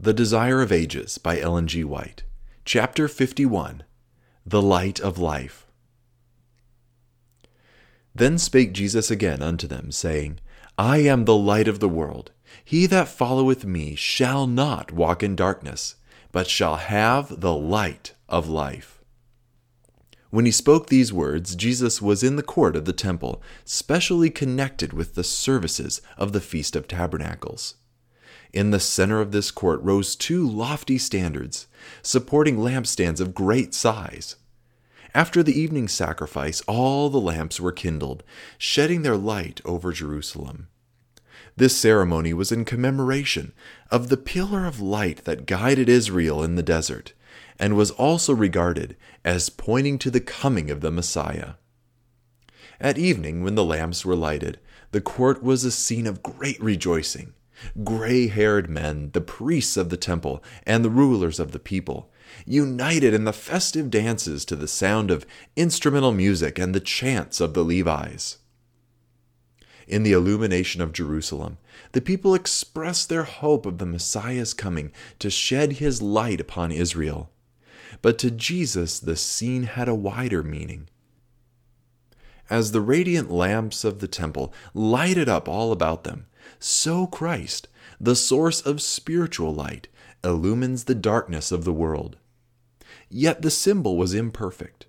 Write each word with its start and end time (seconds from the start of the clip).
The 0.00 0.14
Desire 0.14 0.62
of 0.62 0.70
Ages 0.70 1.18
by 1.18 1.40
Ellen 1.40 1.66
G. 1.66 1.82
White. 1.82 2.22
Chapter 2.64 3.08
51 3.08 3.82
The 4.46 4.62
Light 4.62 5.00
of 5.00 5.18
Life. 5.18 5.66
Then 8.14 8.38
spake 8.38 8.72
Jesus 8.72 9.10
again 9.10 9.42
unto 9.42 9.66
them, 9.66 9.90
saying, 9.90 10.38
I 10.78 10.98
am 10.98 11.24
the 11.24 11.34
light 11.34 11.66
of 11.66 11.80
the 11.80 11.88
world. 11.88 12.30
He 12.64 12.86
that 12.86 13.08
followeth 13.08 13.64
me 13.64 13.96
shall 13.96 14.46
not 14.46 14.92
walk 14.92 15.24
in 15.24 15.34
darkness, 15.34 15.96
but 16.30 16.46
shall 16.46 16.76
have 16.76 17.40
the 17.40 17.54
light 17.54 18.14
of 18.28 18.48
life. 18.48 19.02
When 20.30 20.44
he 20.44 20.52
spoke 20.52 20.86
these 20.86 21.12
words, 21.12 21.56
Jesus 21.56 22.00
was 22.00 22.22
in 22.22 22.36
the 22.36 22.44
court 22.44 22.76
of 22.76 22.84
the 22.84 22.92
temple, 22.92 23.42
specially 23.64 24.30
connected 24.30 24.92
with 24.92 25.16
the 25.16 25.24
services 25.24 26.00
of 26.16 26.32
the 26.32 26.40
Feast 26.40 26.76
of 26.76 26.86
Tabernacles. 26.86 27.74
In 28.52 28.70
the 28.70 28.80
center 28.80 29.20
of 29.20 29.32
this 29.32 29.50
court 29.50 29.80
rose 29.82 30.16
two 30.16 30.48
lofty 30.48 30.98
standards, 30.98 31.66
supporting 32.02 32.56
lampstands 32.56 33.20
of 33.20 33.34
great 33.34 33.74
size. 33.74 34.36
After 35.14 35.42
the 35.42 35.58
evening 35.58 35.88
sacrifice, 35.88 36.60
all 36.62 37.10
the 37.10 37.20
lamps 37.20 37.60
were 37.60 37.72
kindled, 37.72 38.22
shedding 38.56 39.02
their 39.02 39.16
light 39.16 39.60
over 39.64 39.92
Jerusalem. 39.92 40.68
This 41.56 41.76
ceremony 41.76 42.32
was 42.32 42.52
in 42.52 42.64
commemoration 42.64 43.52
of 43.90 44.08
the 44.08 44.16
pillar 44.16 44.64
of 44.64 44.80
light 44.80 45.24
that 45.24 45.46
guided 45.46 45.88
Israel 45.88 46.42
in 46.42 46.54
the 46.54 46.62
desert, 46.62 47.14
and 47.58 47.74
was 47.74 47.90
also 47.90 48.32
regarded 48.32 48.96
as 49.24 49.50
pointing 49.50 49.98
to 49.98 50.10
the 50.10 50.20
coming 50.20 50.70
of 50.70 50.80
the 50.80 50.90
Messiah. 50.90 51.54
At 52.80 52.96
evening, 52.96 53.42
when 53.42 53.56
the 53.56 53.64
lamps 53.64 54.04
were 54.04 54.14
lighted, 54.14 54.60
the 54.92 55.00
court 55.00 55.42
was 55.42 55.64
a 55.64 55.72
scene 55.72 56.06
of 56.06 56.22
great 56.22 56.62
rejoicing. 56.62 57.34
Gray 57.84 58.28
haired 58.28 58.68
men, 58.70 59.10
the 59.12 59.20
priests 59.20 59.76
of 59.76 59.88
the 59.88 59.96
temple, 59.96 60.42
and 60.64 60.84
the 60.84 60.90
rulers 60.90 61.40
of 61.40 61.52
the 61.52 61.58
people, 61.58 62.10
united 62.46 63.14
in 63.14 63.24
the 63.24 63.32
festive 63.32 63.90
dances 63.90 64.44
to 64.44 64.56
the 64.56 64.68
sound 64.68 65.10
of 65.10 65.26
instrumental 65.56 66.12
music 66.12 66.58
and 66.58 66.74
the 66.74 66.80
chants 66.80 67.40
of 67.40 67.54
the 67.54 67.64
Levites. 67.64 68.38
In 69.86 70.02
the 70.02 70.12
illumination 70.12 70.82
of 70.82 70.92
Jerusalem, 70.92 71.56
the 71.92 72.02
people 72.02 72.34
expressed 72.34 73.08
their 73.08 73.24
hope 73.24 73.64
of 73.64 73.78
the 73.78 73.86
Messiah's 73.86 74.52
coming 74.52 74.92
to 75.18 75.30
shed 75.30 75.74
his 75.74 76.02
light 76.02 76.40
upon 76.40 76.70
Israel. 76.70 77.30
But 78.02 78.18
to 78.18 78.30
Jesus, 78.30 79.00
the 79.00 79.16
scene 79.16 79.62
had 79.62 79.88
a 79.88 79.94
wider 79.94 80.42
meaning. 80.42 80.88
As 82.50 82.72
the 82.72 82.82
radiant 82.82 83.30
lamps 83.30 83.82
of 83.82 84.00
the 84.00 84.08
temple 84.08 84.52
lighted 84.74 85.28
up 85.28 85.48
all 85.48 85.72
about 85.72 86.04
them, 86.04 86.26
so 86.58 87.06
Christ, 87.06 87.68
the 88.00 88.16
source 88.16 88.60
of 88.60 88.80
spiritual 88.80 89.54
light, 89.54 89.88
illumines 90.24 90.84
the 90.84 90.94
darkness 90.94 91.52
of 91.52 91.64
the 91.64 91.72
world. 91.72 92.16
Yet 93.08 93.42
the 93.42 93.50
symbol 93.50 93.96
was 93.96 94.14
imperfect. 94.14 94.86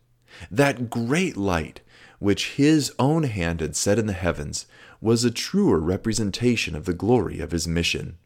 That 0.51 0.89
great 0.89 1.38
light, 1.38 1.81
which 2.19 2.53
his 2.53 2.93
own 2.99 3.23
hand 3.23 3.61
had 3.61 3.75
set 3.75 3.99
in 3.99 4.05
the 4.05 4.13
heavens, 4.13 4.66
was 5.01 5.23
a 5.23 5.31
truer 5.31 5.79
representation 5.79 6.75
of 6.75 6.85
the 6.85 6.93
glory 6.93 7.39
of 7.39 7.51
his 7.51 7.67
mission. 7.67 8.17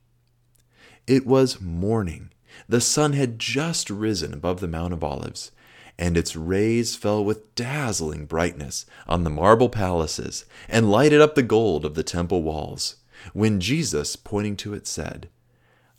It 1.06 1.26
was 1.26 1.62
morning. 1.62 2.32
The 2.68 2.82
sun 2.82 3.14
had 3.14 3.40
just 3.40 3.90
risen 3.90 4.34
above 4.34 4.60
the 4.60 4.68
Mount 4.68 4.94
of 4.94 5.04
Olives, 5.04 5.52
and 5.98 6.18
its 6.18 6.36
rays 6.36 6.96
fell 6.96 7.24
with 7.24 7.54
dazzling 7.56 8.26
brightness 8.26 8.86
on 9.08 9.24
the 9.24 9.30
marble 9.30 9.70
palaces 9.70 10.46
and 10.68 10.90
lighted 10.90 11.22
up 11.22 11.36
the 11.36 11.44
gold 11.44 11.86
of 11.86 11.94
the 11.96 12.04
temple 12.04 12.42
walls 12.42 12.96
when 13.32 13.60
Jesus, 13.60 14.16
pointing 14.16 14.56
to 14.58 14.74
it, 14.74 14.88
said, 14.88 15.30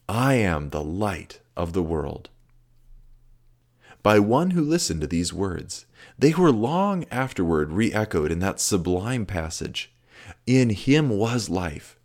I 0.08 0.34
am 0.34 0.70
the 0.70 0.84
light 0.84 1.41
of 1.56 1.72
the 1.72 1.83
world. 1.83 2.28
By 4.03 4.19
one 4.19 4.50
who 4.50 4.61
listened 4.62 5.00
to 5.00 5.06
these 5.06 5.33
words, 5.33 5.86
they 6.19 6.34
were 6.34 6.53
long 6.53 7.06
afterward 7.11 7.72
re 7.72 7.93
echoed 7.93 8.31
in 8.31 8.41
that 8.41 8.60
sublime 8.60 9.25
passage 9.25 9.91
In 10.47 10.71
him 10.71 11.09
was 11.09 11.48
life, 11.48 11.98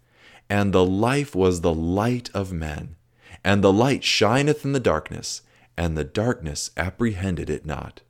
and 0.49 0.73
the 0.73 0.85
life 0.85 1.35
was 1.35 1.59
the 1.59 1.73
light 1.73 2.29
of 2.33 2.53
men. 2.53 2.95
And 3.43 3.63
the 3.63 3.73
light 3.73 4.03
shineth 4.03 4.63
in 4.63 4.71
the 4.71 4.79
darkness, 4.79 5.41
and 5.77 5.97
the 5.97 6.03
darkness 6.03 6.71
apprehended 6.77 7.49
it 7.49 7.65
not. 7.65 8.01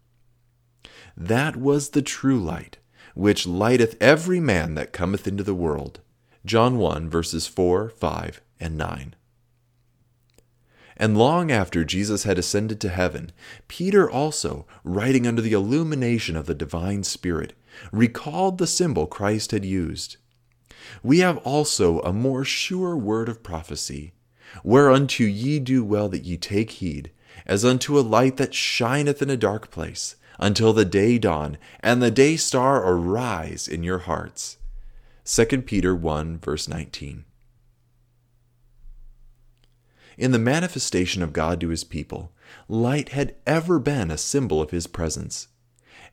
That 1.17 1.55
was 1.55 1.89
the 1.89 2.01
true 2.01 2.39
light, 2.39 2.77
which 3.13 3.45
lighteth 3.45 3.95
every 3.99 4.39
man 4.39 4.75
that 4.75 4.93
cometh 4.93 5.27
into 5.27 5.43
the 5.43 5.55
world. 5.55 5.99
John 6.45 6.77
1, 6.77 7.09
verses 7.09 7.47
4, 7.47 7.89
5, 7.89 8.41
and 8.59 8.77
9. 8.77 9.15
And 10.95 11.17
long 11.17 11.51
after 11.51 11.83
Jesus 11.83 12.23
had 12.23 12.37
ascended 12.37 12.79
to 12.81 12.89
heaven, 12.89 13.31
Peter 13.67 14.09
also, 14.09 14.65
writing 14.83 15.25
under 15.25 15.41
the 15.41 15.53
illumination 15.53 16.35
of 16.35 16.45
the 16.45 16.53
divine 16.53 17.03
Spirit, 17.03 17.53
recalled 17.91 18.57
the 18.57 18.67
symbol 18.67 19.05
Christ 19.05 19.51
had 19.51 19.63
used. 19.65 20.17
We 21.03 21.19
have 21.19 21.37
also 21.39 22.01
a 22.01 22.13
more 22.13 22.43
sure 22.43 22.97
word 22.97 23.29
of 23.29 23.43
prophecy, 23.43 24.13
whereunto 24.63 25.23
ye 25.23 25.59
do 25.59 25.83
well 25.83 26.09
that 26.09 26.25
ye 26.25 26.37
take 26.37 26.71
heed, 26.71 27.11
as 27.45 27.65
unto 27.65 27.97
a 27.97 28.01
light 28.01 28.37
that 28.37 28.53
shineth 28.53 29.21
in 29.21 29.29
a 29.29 29.37
dark 29.37 29.71
place, 29.71 30.15
until 30.37 30.73
the 30.73 30.85
day 30.85 31.17
dawn, 31.17 31.57
and 31.81 32.01
the 32.01 32.11
day 32.11 32.37
star 32.37 32.83
arise 32.85 33.67
in 33.67 33.83
your 33.83 33.99
hearts. 33.99 34.57
2 35.31 35.45
Peter 35.61 35.93
1, 35.93 36.39
verse 36.39 36.67
19. 36.67 37.23
In 40.17 40.31
the 40.31 40.39
manifestation 40.39 41.21
of 41.21 41.33
God 41.33 41.61
to 41.61 41.69
his 41.69 41.83
people, 41.83 42.31
light 42.67 43.09
had 43.09 43.35
ever 43.45 43.77
been 43.77 44.09
a 44.09 44.17
symbol 44.17 44.59
of 44.59 44.71
his 44.71 44.87
presence. 44.87 45.49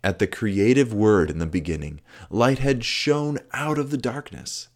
At 0.04 0.18
the 0.18 0.26
creative 0.26 0.92
word 0.92 1.30
in 1.30 1.38
the 1.38 1.46
beginning, 1.46 2.02
light 2.28 2.58
had 2.58 2.84
shone 2.84 3.38
out 3.54 3.78
of 3.78 3.90
the 3.90 3.96
darkness. 3.96 4.68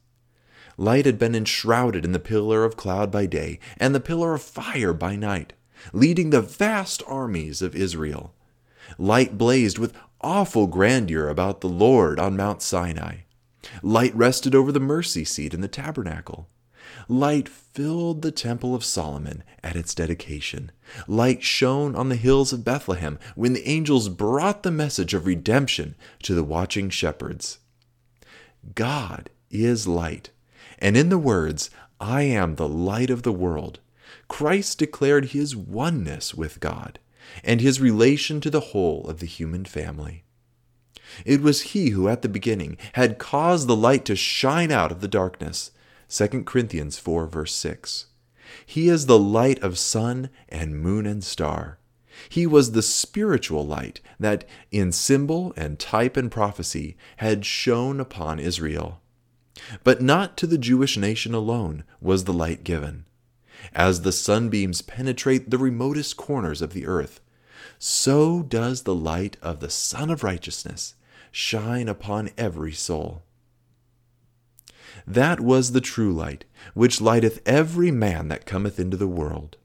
Light 0.78 1.04
had 1.04 1.18
been 1.18 1.34
enshrouded 1.34 2.06
in 2.06 2.12
the 2.12 2.18
pillar 2.18 2.64
of 2.64 2.78
cloud 2.78 3.10
by 3.10 3.26
day 3.26 3.60
and 3.76 3.94
the 3.94 4.00
pillar 4.00 4.32
of 4.32 4.40
fire 4.40 4.94
by 4.94 5.16
night, 5.16 5.52
leading 5.92 6.30
the 6.30 6.40
vast 6.40 7.02
armies 7.06 7.60
of 7.60 7.76
Israel. 7.76 8.32
Light 8.96 9.36
blazed 9.36 9.78
with 9.78 9.92
awful 10.22 10.66
grandeur 10.66 11.28
about 11.28 11.60
the 11.60 11.68
Lord 11.68 12.18
on 12.18 12.38
Mount 12.38 12.62
Sinai. 12.62 13.16
Light 13.82 14.14
rested 14.14 14.54
over 14.54 14.72
the 14.72 14.80
mercy 14.80 15.24
seat 15.24 15.54
in 15.54 15.60
the 15.60 15.68
tabernacle. 15.68 16.48
Light 17.08 17.48
filled 17.48 18.22
the 18.22 18.32
temple 18.32 18.74
of 18.74 18.84
Solomon 18.84 19.42
at 19.62 19.76
its 19.76 19.94
dedication. 19.94 20.72
Light 21.06 21.42
shone 21.42 21.94
on 21.94 22.08
the 22.08 22.16
hills 22.16 22.52
of 22.52 22.64
Bethlehem 22.64 23.18
when 23.34 23.52
the 23.52 23.68
angels 23.68 24.08
brought 24.08 24.62
the 24.62 24.70
message 24.70 25.14
of 25.14 25.26
redemption 25.26 25.94
to 26.22 26.34
the 26.34 26.44
watching 26.44 26.90
shepherds. 26.90 27.58
God 28.74 29.30
is 29.50 29.86
light, 29.86 30.30
and 30.78 30.96
in 30.96 31.08
the 31.08 31.18
words, 31.18 31.70
I 32.00 32.22
am 32.22 32.54
the 32.54 32.68
light 32.68 33.10
of 33.10 33.22
the 33.22 33.32
world, 33.32 33.80
Christ 34.28 34.78
declared 34.78 35.26
his 35.26 35.54
oneness 35.54 36.34
with 36.34 36.60
God 36.60 36.98
and 37.44 37.60
his 37.60 37.80
relation 37.80 38.40
to 38.40 38.50
the 38.50 38.60
whole 38.60 39.06
of 39.08 39.20
the 39.20 39.26
human 39.26 39.64
family. 39.64 40.24
It 41.24 41.42
was 41.42 41.62
he 41.62 41.90
who 41.90 42.08
at 42.08 42.22
the 42.22 42.28
beginning 42.28 42.76
had 42.94 43.18
caused 43.18 43.66
the 43.66 43.76
light 43.76 44.04
to 44.06 44.16
shine 44.16 44.70
out 44.70 44.92
of 44.92 45.00
the 45.00 45.08
darkness. 45.08 45.72
2 46.08 46.44
Corinthians 46.44 46.98
4, 46.98 47.26
verse 47.26 47.54
6. 47.54 48.06
He 48.66 48.88
is 48.88 49.06
the 49.06 49.18
light 49.18 49.62
of 49.62 49.78
sun 49.78 50.30
and 50.48 50.80
moon 50.80 51.06
and 51.06 51.22
star. 51.22 51.78
He 52.28 52.46
was 52.46 52.72
the 52.72 52.82
spiritual 52.82 53.66
light 53.66 54.00
that, 54.18 54.44
in 54.70 54.92
symbol 54.92 55.52
and 55.56 55.78
type 55.78 56.16
and 56.16 56.30
prophecy, 56.30 56.96
had 57.18 57.46
shone 57.46 58.00
upon 58.00 58.38
Israel. 58.38 59.00
But 59.84 60.02
not 60.02 60.36
to 60.38 60.46
the 60.46 60.58
Jewish 60.58 60.96
nation 60.96 61.34
alone 61.34 61.84
was 62.00 62.24
the 62.24 62.32
light 62.32 62.64
given. 62.64 63.06
As 63.74 64.02
the 64.02 64.12
sunbeams 64.12 64.82
penetrate 64.82 65.50
the 65.50 65.58
remotest 65.58 66.16
corners 66.16 66.62
of 66.62 66.72
the 66.72 66.86
earth, 66.86 67.20
so 67.78 68.42
does 68.42 68.82
the 68.82 68.94
light 68.94 69.36
of 69.42 69.60
the 69.60 69.70
Sun 69.70 70.10
of 70.10 70.24
Righteousness 70.24 70.94
shine 71.30 71.88
upon 71.88 72.30
every 72.36 72.72
soul. 72.72 73.22
That 75.06 75.40
was 75.40 75.72
the 75.72 75.80
true 75.80 76.12
light, 76.12 76.44
which 76.74 77.00
lighteth 77.00 77.40
every 77.46 77.90
man 77.90 78.28
that 78.28 78.46
cometh 78.46 78.78
into 78.78 78.96
the 78.96 79.08
world. 79.08 79.56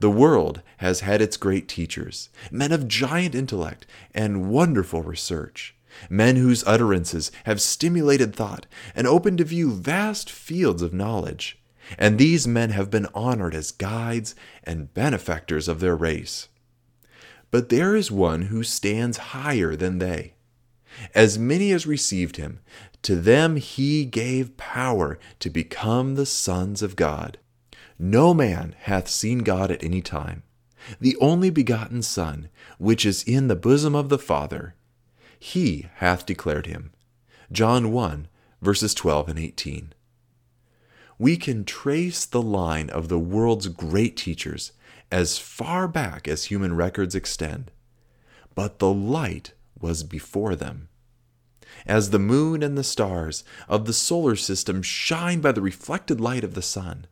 The 0.00 0.10
world 0.10 0.62
has 0.78 1.00
had 1.00 1.20
its 1.20 1.36
great 1.36 1.68
teachers, 1.68 2.30
men 2.50 2.72
of 2.72 2.88
giant 2.88 3.34
intellect 3.34 3.86
and 4.14 4.50
wonderful 4.50 5.02
research, 5.02 5.74
men 6.08 6.36
whose 6.36 6.64
utterances 6.66 7.30
have 7.44 7.60
stimulated 7.60 8.34
thought 8.34 8.66
and 8.94 9.06
opened 9.06 9.38
to 9.38 9.44
view 9.44 9.72
vast 9.72 10.30
fields 10.30 10.82
of 10.82 10.94
knowledge, 10.94 11.60
and 11.98 12.18
these 12.18 12.46
men 12.46 12.70
have 12.70 12.90
been 12.90 13.06
honored 13.14 13.54
as 13.54 13.70
guides 13.70 14.34
and 14.62 14.94
benefactors 14.94 15.68
of 15.68 15.80
their 15.80 15.96
race. 15.96 16.48
But 17.50 17.68
there 17.68 17.94
is 17.94 18.10
one 18.10 18.42
who 18.42 18.62
stands 18.62 19.18
higher 19.18 19.76
than 19.76 19.98
they 19.98 20.33
as 21.14 21.38
many 21.38 21.72
as 21.72 21.86
received 21.86 22.36
him, 22.36 22.60
to 23.02 23.16
them 23.16 23.56
he 23.56 24.04
gave 24.04 24.56
power 24.56 25.18
to 25.40 25.50
become 25.50 26.14
the 26.14 26.26
sons 26.26 26.82
of 26.82 26.96
God, 26.96 27.38
No 27.98 28.34
man 28.34 28.74
hath 28.80 29.08
seen 29.08 29.38
God 29.40 29.70
at 29.70 29.84
any 29.84 30.00
time. 30.00 30.42
The 31.00 31.16
only 31.20 31.50
begotten 31.50 32.02
Son, 32.02 32.48
which 32.78 33.06
is 33.06 33.22
in 33.22 33.48
the 33.48 33.56
bosom 33.56 33.94
of 33.94 34.08
the 34.08 34.18
Father, 34.18 34.74
he 35.38 35.88
hath 35.96 36.26
declared 36.26 36.66
him. 36.66 36.90
John 37.52 37.92
1, 37.92 38.28
verses 38.62 38.94
12 38.94 39.28
and 39.28 39.38
18. 39.38 39.92
We 41.18 41.36
can 41.36 41.64
trace 41.64 42.24
the 42.24 42.42
line 42.42 42.90
of 42.90 43.08
the 43.08 43.18
world's 43.18 43.68
great 43.68 44.16
teachers 44.16 44.72
as 45.12 45.38
far 45.38 45.86
back 45.86 46.26
as 46.26 46.46
human 46.46 46.74
records 46.74 47.14
extend. 47.14 47.70
But 48.54 48.78
the 48.78 48.92
light 48.92 49.52
was 49.84 50.02
before 50.02 50.56
them. 50.56 50.88
As 51.84 52.08
the 52.08 52.18
moon 52.18 52.62
and 52.62 52.78
the 52.78 52.82
stars 52.82 53.44
of 53.68 53.84
the 53.84 53.92
solar 53.92 54.34
system 54.34 54.80
shine 54.80 55.42
by 55.42 55.52
the 55.52 55.60
reflected 55.60 56.22
light 56.22 56.42
of 56.42 56.54
the 56.54 56.62
sun, 56.62 57.06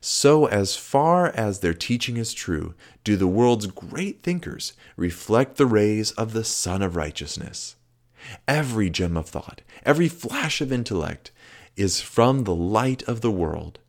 so 0.00 0.46
as 0.46 0.74
far 0.74 1.26
as 1.28 1.60
their 1.60 1.74
teaching 1.74 2.16
is 2.16 2.32
true, 2.32 2.74
do 3.04 3.14
the 3.14 3.26
world's 3.26 3.66
great 3.66 4.22
thinkers 4.22 4.72
reflect 4.96 5.58
the 5.58 5.66
rays 5.66 6.12
of 6.12 6.32
the 6.32 6.44
Sun 6.44 6.80
of 6.80 6.96
Righteousness. 6.96 7.76
Every 8.48 8.88
gem 8.88 9.16
of 9.18 9.28
thought, 9.28 9.60
every 9.84 10.08
flash 10.08 10.62
of 10.62 10.72
intellect 10.72 11.30
is 11.76 12.00
from 12.00 12.44
the 12.44 12.54
light 12.54 13.02
of 13.02 13.20
the 13.20 13.30
world. 13.30 13.80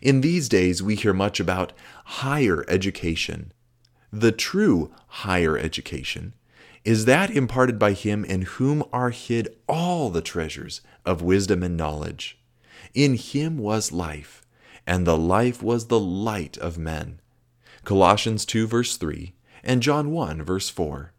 In 0.00 0.20
these 0.20 0.48
days, 0.48 0.84
we 0.84 0.94
hear 0.94 1.12
much 1.12 1.40
about 1.40 1.72
higher 2.04 2.64
education. 2.68 3.52
The 4.12 4.32
true 4.32 4.92
higher 5.08 5.58
education 5.58 6.34
is 6.84 7.06
that 7.06 7.30
imparted 7.30 7.78
by 7.78 7.92
Him 7.92 8.24
in 8.24 8.42
whom 8.42 8.84
are 8.92 9.10
hid 9.10 9.48
all 9.66 10.10
the 10.10 10.20
treasures 10.20 10.82
of 11.04 11.22
wisdom 11.22 11.62
and 11.62 11.76
knowledge. 11.76 12.38
In 12.92 13.14
Him 13.14 13.58
was 13.58 13.92
life, 13.92 14.42
and 14.86 15.06
the 15.06 15.16
life 15.16 15.62
was 15.62 15.86
the 15.86 16.00
light 16.00 16.58
of 16.58 16.78
men. 16.78 17.20
Colossians 17.84 18.44
2, 18.44 18.66
verse 18.66 18.96
3, 18.96 19.34
and 19.62 19.82
John 19.82 20.10
1, 20.10 20.42
verse 20.42 20.68
4. 20.68 21.12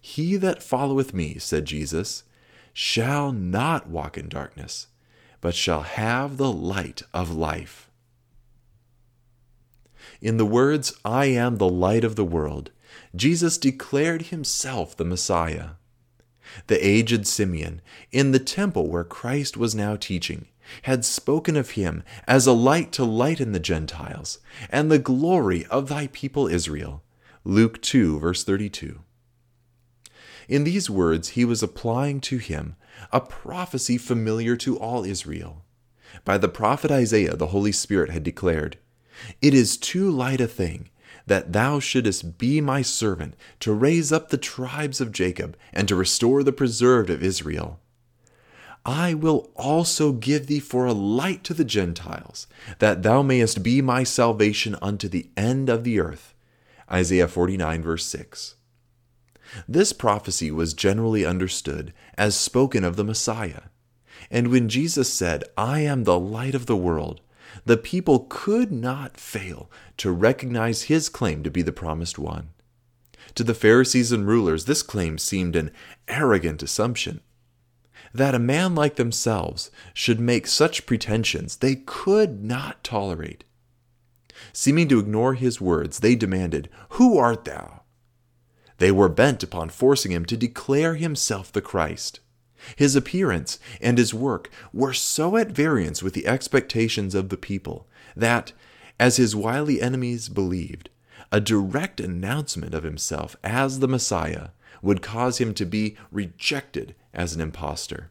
He 0.00 0.36
that 0.36 0.62
followeth 0.62 1.14
me, 1.14 1.38
said 1.38 1.64
Jesus, 1.64 2.24
shall 2.72 3.30
not 3.30 3.88
walk 3.88 4.18
in 4.18 4.28
darkness, 4.28 4.88
but 5.40 5.54
shall 5.54 5.82
have 5.82 6.36
the 6.36 6.52
light 6.52 7.02
of 7.14 7.30
life. 7.30 7.88
In 10.20 10.36
the 10.36 10.46
words, 10.46 10.92
I 11.04 11.26
am 11.26 11.56
the 11.56 11.68
light 11.68 12.02
of 12.02 12.16
the 12.16 12.24
world, 12.24 12.70
Jesus 13.14 13.58
declared 13.58 14.22
himself 14.22 14.96
the 14.96 15.04
Messiah. 15.04 15.70
The 16.66 16.84
aged 16.86 17.26
Simeon, 17.26 17.80
in 18.10 18.32
the 18.32 18.38
temple 18.38 18.88
where 18.88 19.04
Christ 19.04 19.56
was 19.56 19.74
now 19.74 19.96
teaching, 19.96 20.48
had 20.82 21.04
spoken 21.04 21.56
of 21.56 21.70
him 21.70 22.02
as 22.26 22.46
a 22.46 22.52
light 22.52 22.92
to 22.92 23.04
lighten 23.04 23.52
the 23.52 23.60
Gentiles, 23.60 24.38
and 24.70 24.90
the 24.90 24.98
glory 24.98 25.64
of 25.66 25.88
thy 25.88 26.08
people 26.08 26.46
Israel. 26.46 27.02
Luke 27.44 27.80
2, 27.82 28.18
verse 28.18 28.44
32. 28.44 29.00
In 30.48 30.64
these 30.64 30.90
words, 30.90 31.30
he 31.30 31.44
was 31.44 31.62
applying 31.62 32.20
to 32.22 32.38
him 32.38 32.76
a 33.10 33.20
prophecy 33.20 33.98
familiar 33.98 34.56
to 34.56 34.78
all 34.78 35.04
Israel. 35.04 35.64
By 36.24 36.38
the 36.38 36.48
prophet 36.48 36.90
Isaiah, 36.90 37.36
the 37.36 37.48
Holy 37.48 37.72
Spirit 37.72 38.10
had 38.10 38.22
declared, 38.22 38.78
It 39.40 39.54
is 39.54 39.76
too 39.76 40.10
light 40.10 40.40
a 40.40 40.46
thing 40.46 40.90
that 41.26 41.52
thou 41.52 41.78
shouldest 41.78 42.38
be 42.38 42.60
my 42.60 42.82
servant 42.82 43.34
to 43.60 43.72
raise 43.72 44.12
up 44.12 44.28
the 44.28 44.36
tribes 44.36 45.00
of 45.00 45.12
Jacob 45.12 45.56
and 45.72 45.88
to 45.88 45.96
restore 45.96 46.42
the 46.42 46.52
preserved 46.52 47.10
of 47.10 47.22
Israel. 47.22 47.80
I 48.84 49.14
will 49.14 49.50
also 49.54 50.12
give 50.12 50.48
thee 50.48 50.58
for 50.60 50.86
a 50.86 50.92
light 50.92 51.44
to 51.44 51.54
the 51.54 51.64
Gentiles, 51.64 52.48
that 52.80 53.02
thou 53.02 53.22
mayest 53.22 53.62
be 53.62 53.80
my 53.80 54.02
salvation 54.02 54.76
unto 54.82 55.08
the 55.08 55.30
end 55.36 55.68
of 55.68 55.84
the 55.84 56.00
earth. 56.00 56.34
Isaiah 56.90 57.28
49, 57.28 57.82
verse 57.82 58.04
6. 58.06 58.56
This 59.68 59.92
prophecy 59.92 60.50
was 60.50 60.74
generally 60.74 61.24
understood 61.24 61.92
as 62.18 62.34
spoken 62.34 62.84
of 62.84 62.96
the 62.96 63.04
Messiah. 63.04 63.62
And 64.30 64.48
when 64.48 64.68
Jesus 64.68 65.12
said, 65.12 65.44
I 65.56 65.80
am 65.80 66.04
the 66.04 66.18
light 66.18 66.54
of 66.54 66.66
the 66.66 66.76
world, 66.76 67.20
the 67.64 67.76
people 67.76 68.26
could 68.28 68.72
not 68.72 69.16
fail 69.16 69.70
to 69.96 70.10
recognize 70.10 70.82
his 70.82 71.08
claim 71.08 71.42
to 71.42 71.50
be 71.50 71.62
the 71.62 71.72
promised 71.72 72.18
one. 72.18 72.50
To 73.36 73.44
the 73.44 73.54
Pharisees 73.54 74.12
and 74.12 74.26
rulers, 74.26 74.64
this 74.64 74.82
claim 74.82 75.16
seemed 75.18 75.56
an 75.56 75.70
arrogant 76.08 76.62
assumption 76.62 77.20
that 78.14 78.34
a 78.34 78.38
man 78.38 78.74
like 78.74 78.96
themselves 78.96 79.70
should 79.94 80.20
make 80.20 80.46
such 80.46 80.86
pretensions 80.86 81.56
they 81.56 81.76
could 81.76 82.44
not 82.44 82.84
tolerate. 82.84 83.44
Seeming 84.52 84.88
to 84.88 84.98
ignore 84.98 85.34
his 85.34 85.60
words, 85.60 86.00
they 86.00 86.14
demanded, 86.14 86.68
Who 86.90 87.16
art 87.16 87.44
thou? 87.44 87.82
They 88.78 88.90
were 88.90 89.08
bent 89.08 89.42
upon 89.42 89.70
forcing 89.70 90.12
him 90.12 90.24
to 90.26 90.36
declare 90.36 90.96
himself 90.96 91.52
the 91.52 91.62
Christ. 91.62 92.20
His 92.76 92.96
appearance 92.96 93.58
and 93.80 93.98
his 93.98 94.14
work 94.14 94.50
were 94.72 94.92
so 94.92 95.36
at 95.36 95.50
variance 95.50 96.02
with 96.02 96.14
the 96.14 96.26
expectations 96.26 97.14
of 97.14 97.28
the 97.28 97.36
people 97.36 97.88
that, 98.16 98.52
as 98.98 99.16
his 99.16 99.36
wily 99.36 99.80
enemies 99.80 100.28
believed, 100.28 100.90
a 101.30 101.40
direct 101.40 102.00
announcement 102.00 102.74
of 102.74 102.84
himself 102.84 103.36
as 103.42 103.78
the 103.78 103.88
Messiah 103.88 104.48
would 104.82 105.02
cause 105.02 105.38
him 105.38 105.54
to 105.54 105.64
be 105.64 105.96
rejected 106.10 106.94
as 107.14 107.34
an 107.34 107.40
impostor. 107.40 108.10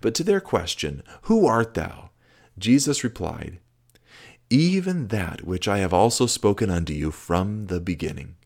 But 0.00 0.14
to 0.16 0.24
their 0.24 0.40
question, 0.40 1.02
Who 1.22 1.46
art 1.46 1.74
thou? 1.74 2.10
Jesus 2.58 3.02
replied, 3.02 3.58
Even 4.50 5.08
that 5.08 5.44
which 5.44 5.66
I 5.66 5.78
have 5.78 5.94
also 5.94 6.26
spoken 6.26 6.70
unto 6.70 6.92
you 6.92 7.10
from 7.10 7.66
the 7.66 7.80
beginning. 7.80 8.36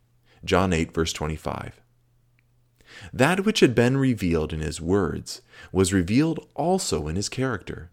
John 0.45 0.73
8, 0.73 0.93
verse 0.93 1.13
25. 1.13 1.81
That 3.13 3.45
which 3.45 3.61
had 3.61 3.75
been 3.75 3.97
revealed 3.97 4.53
in 4.53 4.61
his 4.61 4.81
words 4.81 5.43
was 5.73 5.93
revealed 5.93 6.47
also 6.55 7.09
in 7.09 7.17
his 7.17 7.29
character. 7.29 7.91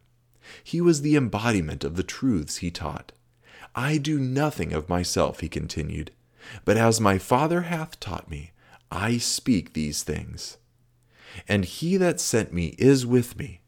He 0.64 0.82
was 0.82 1.02
the 1.02 1.16
embodiment 1.16 1.84
of 1.84 1.96
the 1.96 2.04
truths 2.04 2.58
he 2.58 2.72
taught. 2.72 3.12
I 3.76 3.98
do 3.98 4.20
nothing 4.20 4.74
of 4.74 4.90
myself, 4.90 5.40
he 5.40 5.50
continued, 5.50 6.12
but 6.66 6.78
as 6.78 7.02
my 7.02 7.18
Father 7.18 7.64
hath 7.64 8.00
taught 8.00 8.30
me, 8.30 8.52
I 8.92 9.18
speak 9.18 9.74
these 9.74 10.04
things. 10.04 10.58
And 11.48 11.66
he 11.66 11.98
that 11.98 12.20
sent 12.20 12.54
me 12.54 12.76
is 12.78 13.06
with 13.06 13.38
me. 13.38 13.62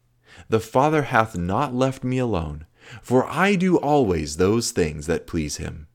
The 0.48 0.60
Father 0.60 1.02
hath 1.02 1.36
not 1.36 1.74
left 1.74 2.04
me 2.04 2.18
alone, 2.18 2.66
for 3.02 3.26
I 3.26 3.56
do 3.56 3.76
always 3.76 4.36
those 4.36 4.70
things 4.70 5.06
that 5.06 5.26
please 5.26 5.56
him. 5.56 5.88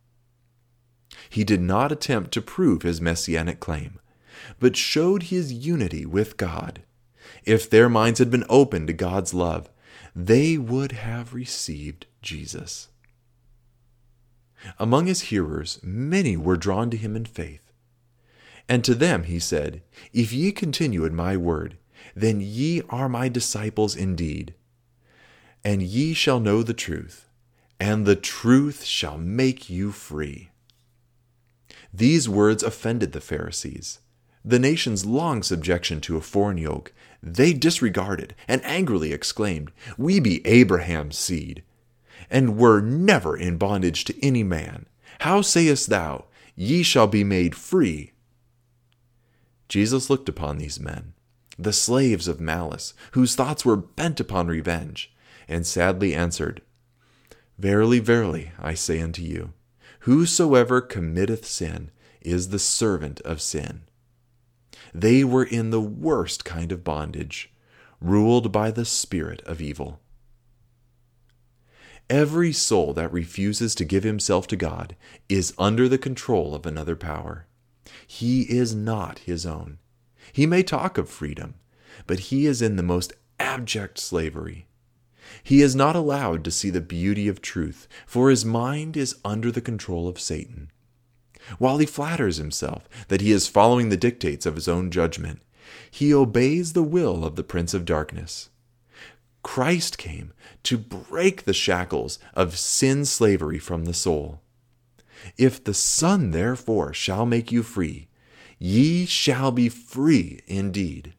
He 1.30 1.44
did 1.44 1.62
not 1.62 1.92
attempt 1.92 2.32
to 2.34 2.42
prove 2.42 2.82
his 2.82 3.00
messianic 3.00 3.60
claim, 3.62 4.00
but 4.60 4.76
showed 4.76 5.24
his 5.24 5.52
unity 5.52 6.06
with 6.06 6.38
God. 6.38 6.82
If 7.46 7.70
their 7.70 7.90
minds 7.90 8.20
had 8.20 8.30
been 8.30 8.46
open 8.50 8.88
to 8.88 8.94
God's 8.94 9.34
love, 9.34 9.70
they 10.16 10.58
would 10.58 10.92
have 10.92 11.34
received 11.34 12.06
Jesus. 12.22 12.90
Among 14.78 15.08
his 15.08 15.22
hearers, 15.22 15.80
many 15.82 16.38
were 16.38 16.58
drawn 16.58 16.90
to 16.92 16.98
him 16.98 17.16
in 17.16 17.26
faith. 17.26 17.72
And 18.70 18.84
to 18.84 18.94
them 18.94 19.24
he 19.24 19.40
said, 19.40 19.82
If 20.14 20.32
ye 20.32 20.52
continue 20.52 21.04
in 21.04 21.16
my 21.16 21.36
word, 21.36 21.78
then 22.16 22.42
ye 22.42 22.82
are 22.90 23.10
my 23.10 23.28
disciples 23.28 23.96
indeed. 23.96 24.54
And 25.64 25.82
ye 25.82 26.14
shall 26.14 26.40
know 26.40 26.64
the 26.64 26.74
truth, 26.74 27.28
and 27.80 28.06
the 28.06 28.16
truth 28.16 28.84
shall 28.84 29.18
make 29.18 29.70
you 29.70 29.92
free. 29.92 30.50
These 31.94 32.30
words 32.30 32.64
offended 32.64 33.12
the 33.12 33.22
Pharisees. 33.22 34.00
The 34.44 34.60
nation's 34.60 35.06
long 35.06 35.44
subjection 35.44 36.02
to 36.02 36.18
a 36.18 36.22
foreign 36.22 36.58
yoke 36.58 36.94
they 37.24 37.54
disregarded 37.54 38.34
and 38.48 38.64
angrily 38.66 39.14
exclaimed, 39.14 39.72
We 39.98 40.20
be 40.20 40.46
Abraham's 40.48 41.18
seed, 41.18 41.64
and 42.30 42.58
were 42.58 42.82
never 42.82 43.38
in 43.38 43.58
bondage 43.58 44.06
to 44.06 44.26
any 44.26 44.44
man. 44.44 44.88
How 45.20 45.42
sayest 45.42 45.90
thou, 45.90 46.26
Ye 46.56 46.82
shall 46.82 47.08
be 47.08 47.24
made 47.24 47.56
free 47.56 48.12
Jesus 49.72 50.10
looked 50.10 50.28
upon 50.28 50.58
these 50.58 50.82
men, 50.82 51.14
the 51.58 51.72
slaves 51.72 52.28
of 52.28 52.42
malice, 52.42 52.94
whose 53.14 53.36
thoughts 53.36 53.64
were 53.64 53.78
bent 53.78 54.20
upon 54.20 54.48
revenge, 54.48 55.14
and 55.48 55.66
sadly 55.66 56.14
answered, 56.14 56.62
Verily, 57.58 58.00
verily, 58.00 58.52
I 58.60 58.74
say 58.74 59.00
unto 59.00 59.22
you, 59.22 59.54
whosoever 60.02 60.82
committeth 60.82 61.46
sin 61.46 61.90
is 62.20 62.50
the 62.50 62.60
servant 62.60 63.22
of 63.22 63.42
sin. 63.42 63.84
They 64.94 65.24
were 65.24 65.44
in 65.44 65.70
the 65.70 65.82
worst 65.82 66.44
kind 66.46 66.72
of 66.72 66.84
bondage, 66.84 67.52
ruled 68.00 68.52
by 68.52 68.72
the 68.72 68.86
spirit 68.86 69.42
of 69.44 69.62
evil. 69.62 70.00
Every 72.10 72.52
soul 72.52 72.94
that 72.96 73.14
refuses 73.14 73.74
to 73.76 73.86
give 73.86 74.04
himself 74.04 74.46
to 74.48 74.58
God 74.58 74.98
is 75.30 75.54
under 75.58 75.88
the 75.88 75.98
control 75.98 76.54
of 76.54 76.66
another 76.66 76.96
power. 76.96 77.46
He 78.06 78.42
is 78.42 78.76
not 78.76 79.20
his 79.20 79.46
own. 79.46 79.78
He 80.34 80.46
may 80.46 80.64
talk 80.64 80.98
of 80.98 81.10
freedom, 81.10 81.56
but 82.08 82.20
he 82.20 82.46
is 82.46 82.62
in 82.62 82.76
the 82.76 82.84
most 82.84 83.14
abject 83.40 83.98
slavery. 83.98 84.68
He 85.44 85.62
is 85.62 85.76
not 85.76 85.96
allowed 85.96 86.44
to 86.44 86.52
see 86.52 86.70
the 86.70 86.82
beauty 86.82 87.28
of 87.30 87.42
truth, 87.42 87.88
for 88.06 88.30
his 88.30 88.44
mind 88.44 88.98
is 88.98 89.16
under 89.24 89.52
the 89.52 89.62
control 89.62 90.08
of 90.10 90.20
Satan. 90.20 90.70
While 91.58 91.78
he 91.78 91.86
flatters 91.86 92.38
himself 92.38 92.88
that 93.08 93.22
he 93.22 93.32
is 93.32 93.48
following 93.48 93.90
the 93.90 93.98
dictates 93.98 94.46
of 94.46 94.56
his 94.56 94.68
own 94.68 94.92
judgment, 94.92 95.42
he 95.90 96.14
obeys 96.14 96.74
the 96.74 96.84
will 96.84 97.26
of 97.26 97.36
the 97.36 97.44
Prince 97.44 97.74
of 97.74 97.86
Darkness. 97.86 98.50
Christ 99.44 99.98
came 99.98 100.34
to 100.64 100.78
break 100.78 101.44
the 101.44 101.54
shackles 101.54 102.20
of 102.34 102.58
sin 102.58 103.06
slavery 103.06 103.60
from 103.60 103.86
the 103.86 103.94
soul. 103.94 104.42
If 105.38 105.64
the 105.64 105.74
Son 105.74 106.32
therefore 106.32 106.94
shall 106.94 107.26
make 107.26 107.52
you 107.52 107.64
free, 107.64 108.08
ye 108.60 109.06
shall 109.06 109.52
be 109.52 109.70
free 109.70 110.42
indeed. 110.48 111.14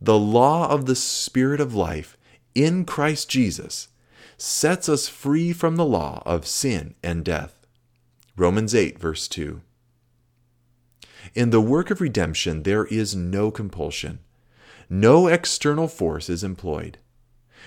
The 0.00 0.18
law 0.18 0.68
of 0.68 0.86
the 0.86 0.96
Spirit 0.96 1.60
of 1.60 1.74
life 1.74 2.16
in 2.54 2.84
Christ 2.84 3.28
Jesus 3.28 3.88
sets 4.38 4.88
us 4.88 5.08
free 5.08 5.52
from 5.52 5.76
the 5.76 5.84
law 5.84 6.22
of 6.24 6.46
sin 6.46 6.94
and 7.02 7.24
death. 7.24 7.59
Romans 8.40 8.74
8, 8.74 8.98
verse 8.98 9.28
2. 9.28 9.60
In 11.34 11.50
the 11.50 11.60
work 11.60 11.90
of 11.90 12.00
redemption, 12.00 12.62
there 12.62 12.86
is 12.86 13.14
no 13.14 13.50
compulsion. 13.50 14.20
No 14.88 15.26
external 15.26 15.88
force 15.88 16.30
is 16.30 16.42
employed. 16.42 16.96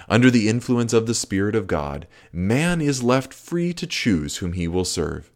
Under 0.09 0.31
the 0.31 0.49
influence 0.49 0.91
of 0.91 1.05
the 1.05 1.13
Spirit 1.13 1.53
of 1.53 1.67
God, 1.67 2.07
man 2.31 2.81
is 2.81 3.03
left 3.03 3.35
free 3.35 3.71
to 3.71 3.85
choose 3.85 4.37
whom 4.37 4.53
he 4.53 4.67
will 4.67 4.83
serve. 4.83 5.31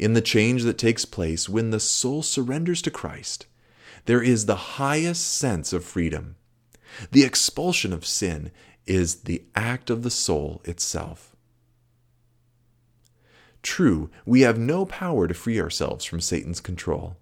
In 0.00 0.14
the 0.14 0.20
change 0.20 0.64
that 0.64 0.78
takes 0.78 1.04
place 1.04 1.48
when 1.48 1.70
the 1.70 1.78
soul 1.78 2.20
surrenders 2.20 2.82
to 2.82 2.90
Christ, 2.90 3.46
there 4.06 4.20
is 4.20 4.46
the 4.46 4.80
highest 4.80 5.32
sense 5.32 5.72
of 5.72 5.84
freedom. 5.84 6.34
The 7.12 7.22
expulsion 7.22 7.92
of 7.92 8.04
sin 8.04 8.50
is 8.84 9.22
the 9.22 9.44
act 9.54 9.90
of 9.90 10.02
the 10.02 10.10
soul 10.10 10.60
itself. 10.64 11.29
True, 13.80 14.10
we 14.26 14.42
have 14.42 14.58
no 14.58 14.84
power 14.84 15.26
to 15.26 15.32
free 15.32 15.58
ourselves 15.58 16.04
from 16.04 16.20
Satan's 16.20 16.60
control. 16.60 17.16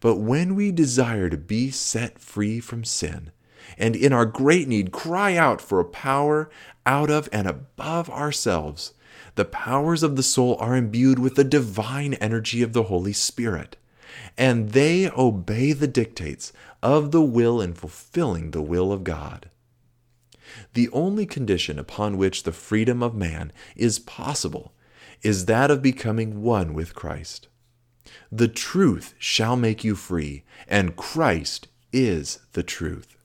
But 0.00 0.16
when 0.16 0.54
we 0.54 0.72
desire 0.72 1.30
to 1.30 1.38
be 1.38 1.70
set 1.70 2.18
free 2.18 2.60
from 2.60 2.84
sin, 2.84 3.30
and 3.78 3.96
in 3.96 4.12
our 4.12 4.26
great 4.26 4.68
need 4.68 4.92
cry 4.92 5.36
out 5.36 5.62
for 5.62 5.80
a 5.80 5.86
power 5.86 6.50
out 6.84 7.08
of 7.08 7.30
and 7.32 7.46
above 7.46 8.10
ourselves, 8.10 8.92
the 9.36 9.46
powers 9.46 10.02
of 10.02 10.16
the 10.16 10.22
soul 10.22 10.54
are 10.60 10.76
imbued 10.76 11.18
with 11.18 11.36
the 11.36 11.44
divine 11.44 12.12
energy 12.12 12.60
of 12.60 12.74
the 12.74 12.82
Holy 12.82 13.14
Spirit 13.14 13.78
and 14.36 14.72
they 14.72 15.08
obey 15.08 15.72
the 15.72 15.88
dictates 15.88 16.52
of 16.82 17.10
the 17.10 17.22
will 17.22 17.58
in 17.58 17.72
fulfilling 17.72 18.50
the 18.50 18.60
will 18.60 18.92
of 18.92 19.02
God. 19.02 19.48
The 20.74 20.90
only 20.90 21.24
condition 21.24 21.78
upon 21.78 22.18
which 22.18 22.42
the 22.42 22.52
freedom 22.52 23.02
of 23.02 23.14
man 23.14 23.50
is 23.76 23.98
possible 23.98 24.74
is 25.22 25.46
that 25.46 25.70
of 25.70 25.82
becoming 25.82 26.42
one 26.42 26.74
with 26.74 26.94
Christ. 26.94 27.48
The 28.32 28.48
truth 28.48 29.14
shall 29.18 29.56
make 29.56 29.84
you 29.84 29.94
free, 29.94 30.44
and 30.68 30.96
Christ 30.96 31.68
is 31.92 32.40
the 32.52 32.62
truth. 32.62 33.16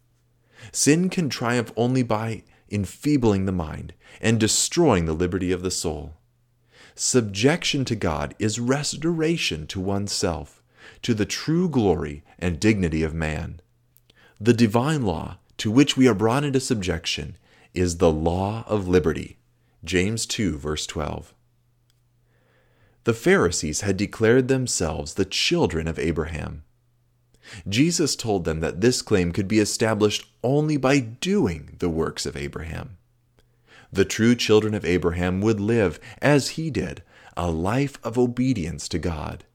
Sin 0.71 1.09
can 1.09 1.29
triumph 1.29 1.71
only 1.75 2.03
by 2.03 2.43
enfeebling 2.71 3.45
the 3.45 3.51
mind 3.51 3.93
and 4.19 4.39
destroying 4.39 5.05
the 5.05 5.13
liberty 5.13 5.51
of 5.51 5.61
the 5.61 5.71
soul. 5.71 6.13
Subjection 6.95 7.85
to 7.85 7.95
God 7.95 8.33
is 8.39 8.59
restoration 8.59 9.67
to 9.67 9.79
oneself 9.79 10.63
to 11.01 11.13
the 11.13 11.25
true 11.25 11.69
glory 11.69 12.23
and 12.39 12.59
dignity 12.59 13.03
of 13.03 13.13
man. 13.13 13.59
The 14.39 14.53
divine 14.53 15.03
law 15.03 15.37
to 15.57 15.71
which 15.71 15.95
we 15.95 16.07
are 16.07 16.13
brought 16.13 16.43
into 16.43 16.59
subjection 16.59 17.37
is 17.73 17.97
the 17.97 18.11
law 18.11 18.63
of 18.67 18.87
liberty. 18.87 19.37
James 19.83 20.25
2, 20.25 20.57
verse 20.57 20.87
12. 20.87 21.34
The 23.05 23.13
Pharisees 23.13 23.81
had 23.81 23.97
declared 23.97 24.47
themselves 24.47 25.13
the 25.13 25.25
children 25.25 25.87
of 25.87 25.97
Abraham. 25.97 26.63
Jesus 27.67 28.15
told 28.15 28.45
them 28.45 28.59
that 28.59 28.81
this 28.81 29.01
claim 29.01 29.31
could 29.31 29.47
be 29.47 29.59
established 29.59 30.27
only 30.43 30.77
by 30.77 30.99
doing 30.99 31.75
the 31.79 31.89
works 31.89 32.25
of 32.25 32.35
Abraham. 32.35 32.97
The 33.91 34.05
true 34.05 34.35
children 34.35 34.73
of 34.73 34.83
Abraham 34.83 35.41
would 35.41 35.59
live, 35.59 35.99
as 36.21 36.49
he 36.49 36.69
did, 36.69 37.01
a 37.37 37.49
life 37.49 37.97
of 38.03 38.17
obedience 38.17 38.87
to 38.89 38.99
God 38.99 39.45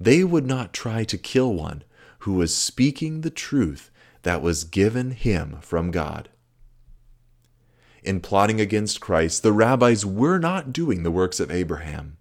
they 0.00 0.24
would 0.24 0.46
not 0.46 0.72
try 0.72 1.04
to 1.04 1.18
kill 1.18 1.54
one 1.54 1.82
who 2.20 2.34
was 2.34 2.54
speaking 2.54 3.20
the 3.20 3.30
truth 3.30 3.90
that 4.22 4.42
was 4.42 4.64
given 4.64 5.12
him 5.12 5.58
from 5.60 5.90
God. 5.90 6.28
In 8.02 8.20
plotting 8.20 8.60
against 8.60 9.00
Christ, 9.00 9.42
the 9.42 9.52
rabbis 9.52 10.04
were 10.04 10.38
not 10.38 10.72
doing 10.72 11.02
the 11.02 11.10
works 11.10 11.40
of 11.40 11.50
Abraham. 11.50 12.17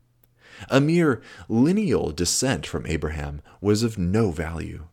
A 0.70 0.82
mere 0.82 1.22
lineal 1.48 2.12
descent 2.12 2.66
from 2.66 2.86
Abraham 2.86 3.42
was 3.62 3.84
of 3.84 3.98
no 3.98 4.32
value. 4.32 4.88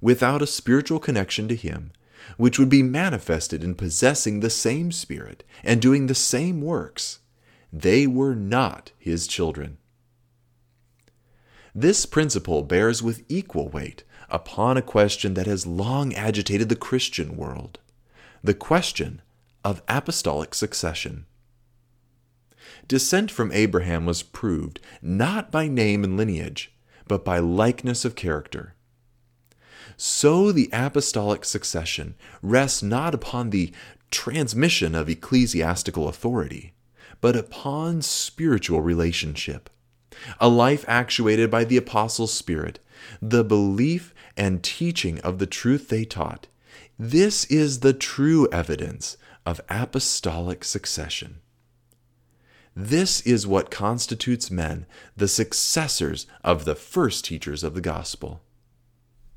Without 0.00 0.42
a 0.42 0.46
spiritual 0.46 0.98
connection 0.98 1.48
to 1.48 1.56
him, 1.56 1.92
which 2.36 2.58
would 2.58 2.68
be 2.68 2.82
manifested 2.82 3.62
in 3.62 3.74
possessing 3.74 4.40
the 4.40 4.50
same 4.50 4.92
Spirit 4.92 5.44
and 5.62 5.80
doing 5.80 6.06
the 6.06 6.14
same 6.14 6.60
works, 6.60 7.20
they 7.72 8.06
were 8.06 8.34
not 8.34 8.92
his 8.98 9.26
children. 9.26 9.78
This 11.74 12.06
principle 12.06 12.62
bears 12.62 13.02
with 13.02 13.24
equal 13.28 13.68
weight 13.68 14.04
upon 14.28 14.76
a 14.76 14.82
question 14.82 15.34
that 15.34 15.46
has 15.46 15.66
long 15.66 16.14
agitated 16.14 16.68
the 16.68 16.76
Christian 16.76 17.36
world 17.36 17.78
the 18.42 18.54
question 18.54 19.20
of 19.64 19.82
apostolic 19.88 20.54
succession. 20.54 21.26
Descent 22.88 23.30
from 23.30 23.52
Abraham 23.52 24.06
was 24.06 24.22
proved 24.22 24.80
not 25.02 25.52
by 25.52 25.68
name 25.68 26.04
and 26.04 26.16
lineage, 26.16 26.72
but 27.06 27.24
by 27.24 27.38
likeness 27.38 28.04
of 28.04 28.14
character. 28.14 28.74
So 29.96 30.52
the 30.52 30.70
apostolic 30.72 31.44
succession 31.44 32.14
rests 32.42 32.82
not 32.82 33.14
upon 33.14 33.50
the 33.50 33.72
transmission 34.10 34.94
of 34.94 35.08
ecclesiastical 35.08 36.08
authority, 36.08 36.72
but 37.20 37.36
upon 37.36 38.02
spiritual 38.02 38.80
relationship 38.80 39.68
a 40.40 40.48
life 40.48 40.84
actuated 40.88 41.50
by 41.50 41.64
the 41.64 41.76
Apostles' 41.76 42.32
Spirit, 42.32 42.78
the 43.20 43.44
belief 43.44 44.14
and 44.36 44.62
teaching 44.62 45.20
of 45.20 45.38
the 45.38 45.46
truth 45.46 45.88
they 45.88 46.04
taught. 46.04 46.46
This 46.98 47.44
is 47.46 47.80
the 47.80 47.92
true 47.92 48.48
evidence 48.50 49.16
of 49.46 49.60
apostolic 49.68 50.64
succession. 50.64 51.40
This 52.80 53.22
is 53.22 53.44
what 53.44 53.72
constitutes 53.72 54.52
men 54.52 54.86
the 55.16 55.26
successors 55.26 56.28
of 56.44 56.64
the 56.64 56.76
first 56.76 57.24
teachers 57.24 57.64
of 57.64 57.74
the 57.74 57.80
gospel. 57.80 58.40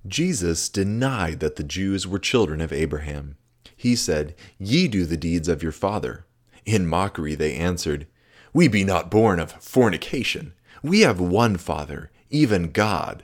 Jesus 0.06 0.70
denied 0.70 1.40
that 1.40 1.56
the 1.56 1.64
Jews 1.64 2.06
were 2.06 2.20
children 2.20 2.62
of 2.62 2.72
Abraham. 2.72 3.38
He 3.76 3.96
said, 3.96 4.36
Ye 4.60 4.88
do 4.88 5.08
the 5.08 5.18
deeds 5.18 5.48
of 5.48 5.64
your 5.64 5.72
father. 5.72 6.28
In 6.68 6.86
mockery 6.86 7.34
they 7.34 7.56
answered, 7.56 8.06
We 8.54 8.68
be 8.68 8.84
not 8.84 9.10
born 9.10 9.40
of 9.40 9.54
fornication. 9.54 10.54
We 10.84 11.00
have 11.00 11.20
one 11.20 11.58
Father, 11.58 12.12
even 12.30 12.72
God. 12.72 13.24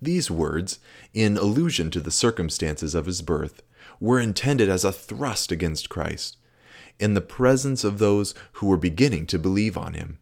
These 0.00 0.30
words, 0.30 0.80
in 1.12 1.36
allusion 1.36 1.90
to 1.90 2.00
the 2.00 2.10
circumstances 2.10 2.94
of 2.94 3.04
his 3.04 3.20
birth, 3.20 3.62
were 4.00 4.20
intended 4.20 4.70
as 4.70 4.86
a 4.86 4.92
thrust 4.92 5.52
against 5.52 5.90
Christ, 5.90 6.38
in 6.98 7.14
the 7.14 7.20
presence 7.20 7.84
of 7.84 7.98
those 7.98 8.34
who 8.54 8.66
were 8.66 8.76
beginning 8.76 9.26
to 9.26 9.38
believe 9.38 9.76
on 9.76 9.94
him. 9.94 10.18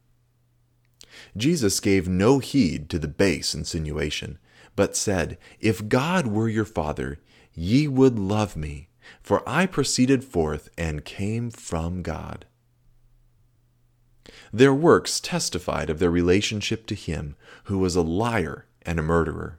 Jesus 1.37 1.81
gave 1.81 2.09
no 2.09 2.39
heed 2.39 2.89
to 2.91 2.99
the 2.99 3.09
base 3.09 3.55
insinuation, 3.55 4.39
but 4.75 4.97
said, 4.97 5.39
If 5.61 5.89
God 5.89 6.27
were 6.27 6.49
your 6.49 6.65
Father, 6.65 7.19
ye 7.55 7.89
would 7.89 8.19
love 8.19 8.57
me, 8.57 8.89
for 9.23 9.47
I 9.49 9.67
proceeded 9.67 10.25
forth 10.25 10.69
and 10.77 11.05
came 11.05 11.51
from 11.51 12.03
God. 12.03 12.47
Their 14.53 14.75
works 14.75 15.21
testified 15.21 15.91
of 15.91 15.99
their 15.99 16.11
relationship 16.11 16.87
to 16.87 16.95
him 16.95 17.37
who 17.65 17.79
was 17.79 17.97
a 17.97 18.03
liar 18.03 18.67
and 18.83 18.99
a 18.99 19.03
murderer. 19.03 19.59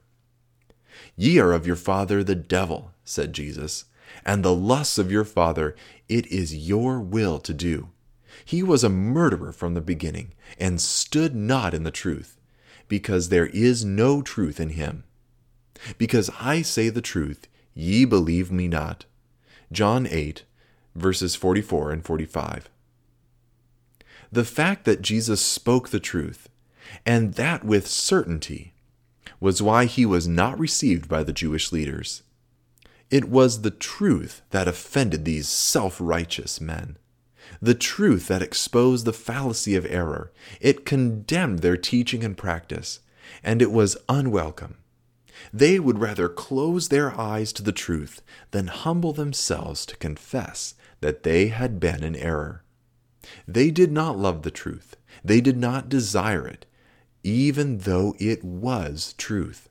Ye 1.16 1.40
are 1.40 1.52
of 1.52 1.68
your 1.68 1.76
father 1.76 2.24
the 2.24 2.36
devil, 2.36 2.92
said 3.04 3.34
Jesus, 3.34 3.86
and 4.28 4.44
the 4.44 4.54
lusts 4.54 5.00
of 5.00 5.12
your 5.12 5.26
father 5.26 5.76
it 6.08 6.28
is 6.28 6.56
your 6.56 7.00
will 7.00 7.40
to 7.40 7.54
do. 7.54 7.90
He 8.46 8.62
was 8.62 8.84
a 8.84 8.90
murderer 8.90 9.52
from 9.52 9.74
the 9.74 9.82
beginning, 9.82 10.34
and 10.60 10.80
stood 10.80 11.36
not 11.36 11.74
in 11.74 11.84
the 11.84 11.92
truth, 11.92 12.38
because 12.88 13.30
there 13.30 13.48
is 13.48 13.84
no 13.84 14.22
truth 14.22 14.60
in 14.60 14.70
him. 14.70 15.04
Because 15.98 16.30
I 16.40 16.62
say 16.62 16.90
the 16.90 17.02
truth, 17.02 17.48
ye 17.74 18.06
believe 18.06 18.52
me 18.52 18.68
not. 18.68 19.06
John 19.72 20.08
8, 20.08 20.44
verses 20.96 21.36
44 21.36 21.92
and 21.92 22.06
45 22.06 22.70
the 24.32 24.44
fact 24.44 24.86
that 24.86 25.02
Jesus 25.02 25.42
spoke 25.42 25.90
the 25.90 26.00
truth, 26.00 26.50
and 27.06 27.36
that 27.36 27.64
with 27.64 27.88
certainty, 27.88 28.74
was 29.40 29.62
why 29.62 29.86
he 29.86 30.06
was 30.06 30.28
not 30.28 30.60
received 30.60 31.08
by 31.08 31.24
the 31.24 31.34
Jewish 31.34 31.72
leaders. 31.72 32.24
It 33.10 33.30
was 33.30 33.62
the 33.62 33.72
truth 33.72 34.42
that 34.50 34.68
offended 34.68 35.24
these 35.24 35.48
self 35.48 35.98
righteous 36.02 36.60
men. 36.60 36.98
The 37.62 37.76
truth 37.76 38.28
that 38.28 38.42
exposed 38.42 39.06
the 39.06 39.14
fallacy 39.14 39.76
of 39.76 39.86
error. 39.86 40.34
It 40.60 40.86
condemned 40.86 41.60
their 41.60 41.78
teaching 41.78 42.24
and 42.24 42.36
practice, 42.38 43.00
and 43.44 43.62
it 43.62 43.72
was 43.72 43.98
unwelcome. 44.10 44.76
They 45.54 45.80
would 45.80 46.00
rather 46.00 46.28
close 46.28 46.90
their 46.90 47.18
eyes 47.18 47.54
to 47.54 47.64
the 47.64 47.72
truth 47.72 48.22
than 48.52 48.68
humble 48.68 49.14
themselves 49.14 49.86
to 49.86 49.96
confess 49.98 50.76
that 51.00 51.24
they 51.24 51.48
had 51.48 51.80
been 51.80 52.04
in 52.04 52.16
error. 52.16 52.64
They 53.48 53.72
did 53.72 53.92
not 53.92 54.18
love 54.18 54.42
the 54.42 54.52
truth. 54.52 54.96
They 55.24 55.42
did 55.42 55.58
not 55.58 55.90
desire 55.90 56.48
it, 56.48 56.66
even 57.24 57.80
though 57.80 58.16
it 58.20 58.44
was 58.44 59.14
truth. 59.18 59.70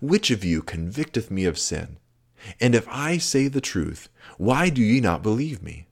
Which 0.00 0.30
of 0.30 0.44
you 0.44 0.62
convicteth 0.62 1.30
me 1.30 1.44
of 1.46 1.58
sin? 1.58 1.98
And 2.60 2.74
if 2.74 2.86
I 2.88 3.18
say 3.18 3.48
the 3.48 3.60
truth, 3.60 4.08
why 4.38 4.68
do 4.68 4.82
ye 4.82 5.00
not 5.00 5.22
believe 5.22 5.62
me? 5.62 5.86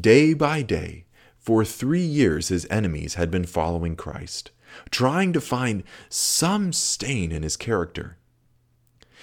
Day 0.00 0.34
by 0.34 0.62
day, 0.62 1.06
for 1.38 1.64
three 1.64 2.04
years, 2.04 2.48
his 2.48 2.66
enemies 2.70 3.14
had 3.14 3.30
been 3.30 3.46
following 3.46 3.96
Christ, 3.96 4.50
trying 4.90 5.32
to 5.32 5.40
find 5.40 5.82
some 6.10 6.72
stain 6.72 7.32
in 7.32 7.42
his 7.42 7.56
character. 7.56 8.18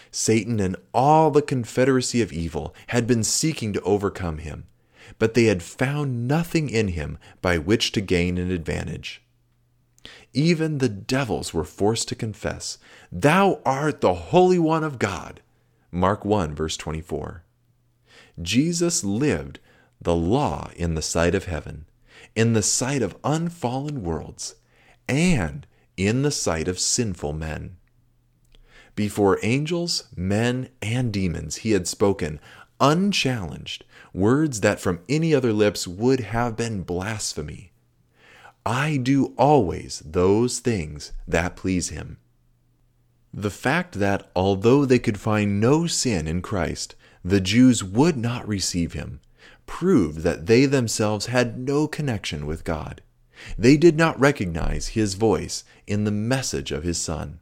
Satan 0.10 0.60
and 0.60 0.76
all 0.94 1.30
the 1.30 1.42
confederacy 1.42 2.22
of 2.22 2.32
evil 2.32 2.74
had 2.88 3.06
been 3.06 3.24
seeking 3.24 3.74
to 3.74 3.82
overcome 3.82 4.40
him, 4.40 4.66
but 5.20 5.34
they 5.34 5.44
had 5.44 5.62
found 5.62 6.28
nothing 6.28 6.70
in 6.70 6.90
him 6.90 7.18
by 7.42 7.58
which 7.58 7.92
to 7.92 8.02
gain 8.02 8.38
an 8.38 8.50
advantage. 8.50 9.22
Even 10.34 10.78
the 10.78 10.90
devils 10.90 11.54
were 11.54 11.64
forced 11.64 12.08
to 12.08 12.16
confess, 12.16 12.78
Thou 13.12 13.62
art 13.66 14.02
the 14.02 14.14
Holy 14.14 14.58
One 14.58 14.84
of 14.84 15.00
God. 15.00 15.42
Mark 15.96 16.26
1, 16.26 16.54
verse 16.54 16.76
24. 16.76 17.46
Jesus 18.42 19.06
lived 19.06 19.60
the 20.02 20.14
law 20.14 20.70
in 20.76 20.94
the 20.94 21.02
sight 21.02 21.34
of 21.34 21.46
heaven, 21.46 21.86
in 22.36 22.52
the 22.52 22.62
sight 22.62 23.02
of 23.02 23.16
unfallen 23.24 24.04
worlds, 24.04 24.56
and 25.08 25.66
in 25.96 26.22
the 26.22 26.32
sight 26.32 26.68
of 26.68 26.80
sinful 26.80 27.32
men. 27.32 27.78
Before 28.94 29.40
angels, 29.42 30.10
men, 30.18 30.68
and 30.82 31.14
demons, 31.14 31.58
he 31.58 31.72
had 31.72 31.88
spoken 31.88 32.42
unchallenged 32.82 33.86
words 34.14 34.60
that 34.60 34.82
from 34.82 35.00
any 35.08 35.34
other 35.34 35.54
lips 35.54 35.88
would 35.88 36.20
have 36.20 36.58
been 36.58 36.82
blasphemy. 36.82 37.72
I 38.66 38.98
do 38.98 39.34
always 39.38 40.04
those 40.06 40.60
things 40.60 41.14
that 41.26 41.56
please 41.56 41.88
him. 41.88 42.18
The 43.38 43.52
fact 43.52 43.96
that, 43.96 44.32
although 44.34 44.86
they 44.86 44.98
could 44.98 45.20
find 45.20 45.60
no 45.60 45.88
sin 45.88 46.26
in 46.26 46.42
Christ, 46.42 46.96
the 47.24 47.42
Jews 47.42 47.84
would 47.84 48.16
not 48.16 48.48
receive 48.48 48.94
him, 48.94 49.20
proved 49.66 50.20
that 50.20 50.46
they 50.46 50.66
themselves 50.66 51.26
had 51.26 51.60
no 51.60 51.86
connection 51.86 52.46
with 52.46 52.64
God. 52.64 53.02
They 53.58 53.76
did 53.76 53.98
not 53.98 54.18
recognize 54.18 54.88
his 54.90 55.16
voice 55.16 55.66
in 55.86 56.06
the 56.06 56.12
message 56.12 56.72
of 56.72 56.84
his 56.84 56.98
Son. 56.98 57.40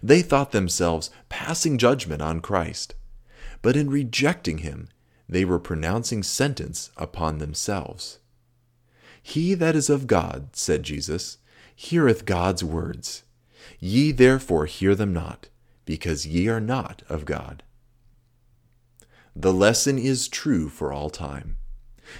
They 0.00 0.22
thought 0.22 0.52
themselves 0.52 1.10
passing 1.28 1.78
judgment 1.78 2.22
on 2.22 2.38
Christ, 2.38 2.94
but 3.60 3.76
in 3.76 3.90
rejecting 3.90 4.58
him, 4.58 4.88
they 5.28 5.44
were 5.44 5.58
pronouncing 5.58 6.22
sentence 6.22 6.92
upon 6.96 7.38
themselves. 7.38 8.20
He 9.20 9.54
that 9.54 9.74
is 9.74 9.90
of 9.90 10.06
God, 10.06 10.50
said 10.52 10.84
Jesus, 10.84 11.38
heareth 11.74 12.24
God's 12.24 12.62
words. 12.62 13.24
Ye 13.78 14.12
therefore 14.12 14.66
hear 14.66 14.94
them 14.94 15.12
not, 15.12 15.48
because 15.84 16.26
ye 16.26 16.48
are 16.48 16.60
not 16.60 17.02
of 17.08 17.24
God. 17.24 17.62
The 19.34 19.52
lesson 19.52 19.98
is 19.98 20.28
true 20.28 20.68
for 20.68 20.92
all 20.92 21.10
time. 21.10 21.58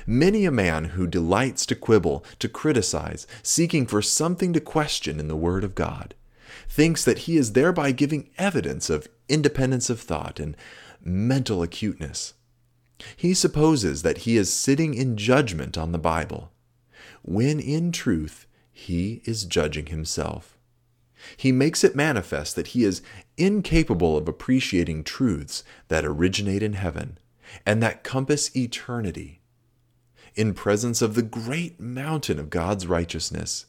Many 0.07 0.45
a 0.45 0.51
man 0.51 0.85
who 0.85 1.07
delights 1.07 1.65
to 1.67 1.75
quibble, 1.75 2.25
to 2.39 2.49
criticize, 2.49 3.27
seeking 3.43 3.87
for 3.87 4.03
something 4.03 4.53
to 4.53 4.61
question 4.61 5.19
in 5.19 5.29
the 5.29 5.37
Word 5.37 5.65
of 5.65 5.75
God, 5.75 6.15
thinks 6.69 7.05
that 7.05 7.21
he 7.21 7.37
is 7.37 7.53
thereby 7.53 7.93
giving 7.93 8.29
evidence 8.37 8.91
of 8.91 9.09
independence 9.29 9.89
of 9.89 10.01
thought 10.01 10.39
and 10.39 10.57
mental 11.03 11.63
acuteness. 11.63 12.35
He 13.17 13.33
supposes 13.33 14.03
that 14.03 14.19
he 14.19 14.37
is 14.37 14.53
sitting 14.53 14.95
in 14.95 15.17
judgment 15.17 15.79
on 15.79 15.93
the 15.93 15.99
Bible, 15.99 16.53
when 17.23 17.61
in 17.61 17.93
truth 17.93 18.47
he 18.71 19.23
is 19.25 19.45
judging 19.45 19.87
himself. 19.87 20.58
He 21.37 21.53
makes 21.53 21.85
it 21.85 21.97
manifest 21.97 22.57
that 22.57 22.69
he 22.69 22.85
is 22.85 23.03
incapable 23.37 24.17
of 24.17 24.29
appreciating 24.29 25.05
truths 25.05 25.63
that 25.89 26.05
originate 26.05 26.63
in 26.63 26.75
heaven 26.75 27.19
and 27.65 27.83
that 27.83 28.05
compass 28.05 28.55
eternity. 28.57 29.41
In 30.35 30.55
presence 30.55 31.03
of 31.03 31.15
the 31.15 31.23
great 31.23 31.81
mountain 31.81 32.39
of 32.39 32.51
God's 32.51 32.87
righteousness, 32.87 33.67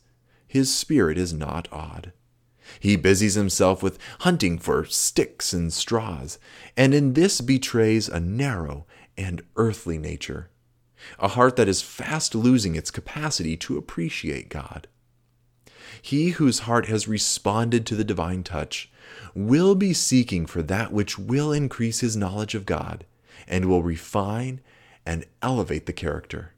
his 0.48 0.74
spirit 0.74 1.18
is 1.18 1.34
not 1.34 1.68
awed. 1.72 2.14
He 2.80 2.96
busies 2.96 3.36
himself 3.36 3.82
with 3.82 3.98
hunting 4.20 4.60
for 4.60 4.86
sticks 4.86 5.54
and 5.54 5.74
straws, 5.74 6.38
and 6.78 6.94
in 6.94 7.14
this 7.14 7.42
betrays 7.42 8.08
a 8.08 8.20
narrow 8.20 8.86
and 9.18 9.42
earthly 9.56 9.98
nature, 9.98 10.50
a 11.18 11.30
heart 11.30 11.56
that 11.56 11.68
is 11.68 11.82
fast 11.82 12.36
losing 12.36 12.76
its 12.76 12.92
capacity 12.92 13.58
to 13.58 13.78
appreciate 13.78 14.50
God. 14.50 14.88
He 16.02 16.30
whose 16.30 16.60
heart 16.60 16.88
has 16.88 17.08
responded 17.08 17.86
to 17.86 17.96
the 17.96 18.04
divine 18.04 18.44
touch 18.44 18.92
will 19.34 19.76
be 19.76 19.94
seeking 19.94 20.46
for 20.46 20.62
that 20.64 20.92
which 20.92 21.18
will 21.18 21.52
increase 21.52 22.00
his 22.00 22.16
knowledge 22.16 22.56
of 22.56 22.66
God 22.66 23.06
and 23.48 23.66
will 23.66 23.84
refine 23.84 24.62
and 25.06 25.26
elevate 25.42 25.86
the 25.86 25.94
character. 25.94 26.54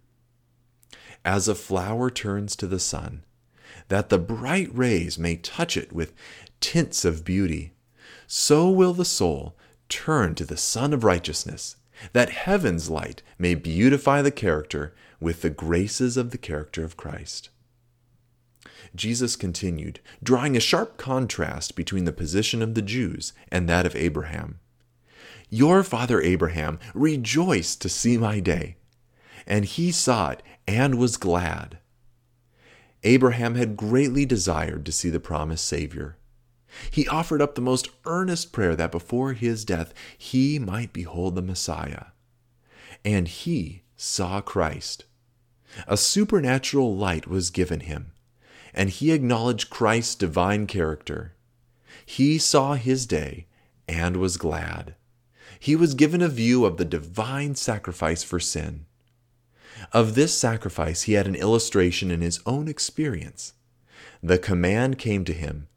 As 1.23 1.47
a 1.47 1.55
flower 1.55 2.09
turns 2.09 2.55
to 2.57 2.67
the 2.67 2.79
sun, 2.79 3.23
that 3.87 4.09
the 4.09 4.17
bright 4.17 4.69
rays 4.75 5.17
may 5.17 5.35
touch 5.35 5.77
it 5.77 5.93
with 5.93 6.13
tints 6.59 7.05
of 7.05 7.23
beauty, 7.23 7.73
so 8.27 8.69
will 8.69 8.93
the 8.93 9.05
soul 9.05 9.55
turn 9.89 10.33
to 10.35 10.45
the 10.45 10.57
Sun 10.57 10.93
of 10.93 11.03
Righteousness, 11.03 11.75
that 12.13 12.29
heaven's 12.29 12.89
light 12.89 13.21
may 13.37 13.55
beautify 13.55 14.21
the 14.21 14.31
character 14.31 14.93
with 15.19 15.41
the 15.41 15.49
graces 15.49 16.17
of 16.17 16.31
the 16.31 16.37
character 16.37 16.83
of 16.83 16.97
Christ. 16.97 17.49
Jesus 18.95 19.35
continued, 19.35 19.99
drawing 20.21 20.57
a 20.57 20.59
sharp 20.59 20.97
contrast 20.97 21.75
between 21.75 22.05
the 22.05 22.11
position 22.11 22.61
of 22.61 22.73
the 22.73 22.81
Jews 22.81 23.33
and 23.49 23.67
that 23.69 23.85
of 23.85 23.95
Abraham. 23.95 24.59
Your 25.49 25.83
father 25.83 26.21
Abraham 26.21 26.79
rejoiced 26.93 27.81
to 27.81 27.89
see 27.89 28.17
my 28.17 28.39
day, 28.39 28.77
and 29.45 29.65
he 29.65 29.91
saw 29.91 30.29
it 30.31 30.43
and 30.67 30.95
was 30.95 31.17
glad. 31.17 31.77
Abraham 33.03 33.55
had 33.55 33.75
greatly 33.75 34.25
desired 34.25 34.85
to 34.85 34.91
see 34.91 35.09
the 35.09 35.19
promised 35.19 35.65
Savior. 35.65 36.17
He 36.89 37.07
offered 37.07 37.41
up 37.41 37.55
the 37.55 37.61
most 37.61 37.89
earnest 38.05 38.51
prayer 38.51 38.75
that 38.75 38.91
before 38.91 39.33
his 39.33 39.65
death 39.65 39.93
he 40.17 40.59
might 40.59 40.93
behold 40.93 41.35
the 41.35 41.41
Messiah. 41.41 42.05
And 43.03 43.27
he 43.27 43.83
saw 43.95 44.39
Christ. 44.39 45.05
A 45.87 45.97
supernatural 45.97 46.95
light 46.95 47.27
was 47.27 47.49
given 47.49 47.81
him, 47.81 48.10
and 48.73 48.89
he 48.89 49.11
acknowledged 49.11 49.69
Christ's 49.69 50.15
divine 50.15 50.67
character. 50.67 51.33
He 52.05 52.37
saw 52.37 52.73
his 52.73 53.05
day 53.05 53.47
and 53.87 54.17
was 54.17 54.37
glad. 54.37 54.95
He 55.59 55.75
was 55.75 55.93
given 55.93 56.21
a 56.21 56.29
view 56.29 56.65
of 56.65 56.77
the 56.77 56.85
divine 56.85 57.55
sacrifice 57.55 58.23
for 58.23 58.39
sin. 58.39 58.85
Of 59.93 60.15
this 60.15 60.37
sacrifice 60.37 61.03
he 61.03 61.13
had 61.13 61.27
an 61.27 61.35
illustration 61.35 62.11
in 62.11 62.21
his 62.21 62.39
own 62.45 62.67
experience. 62.67 63.53
The 64.23 64.37
command 64.37 64.97
came 64.97 65.25
to 65.25 65.33
him 65.33 65.67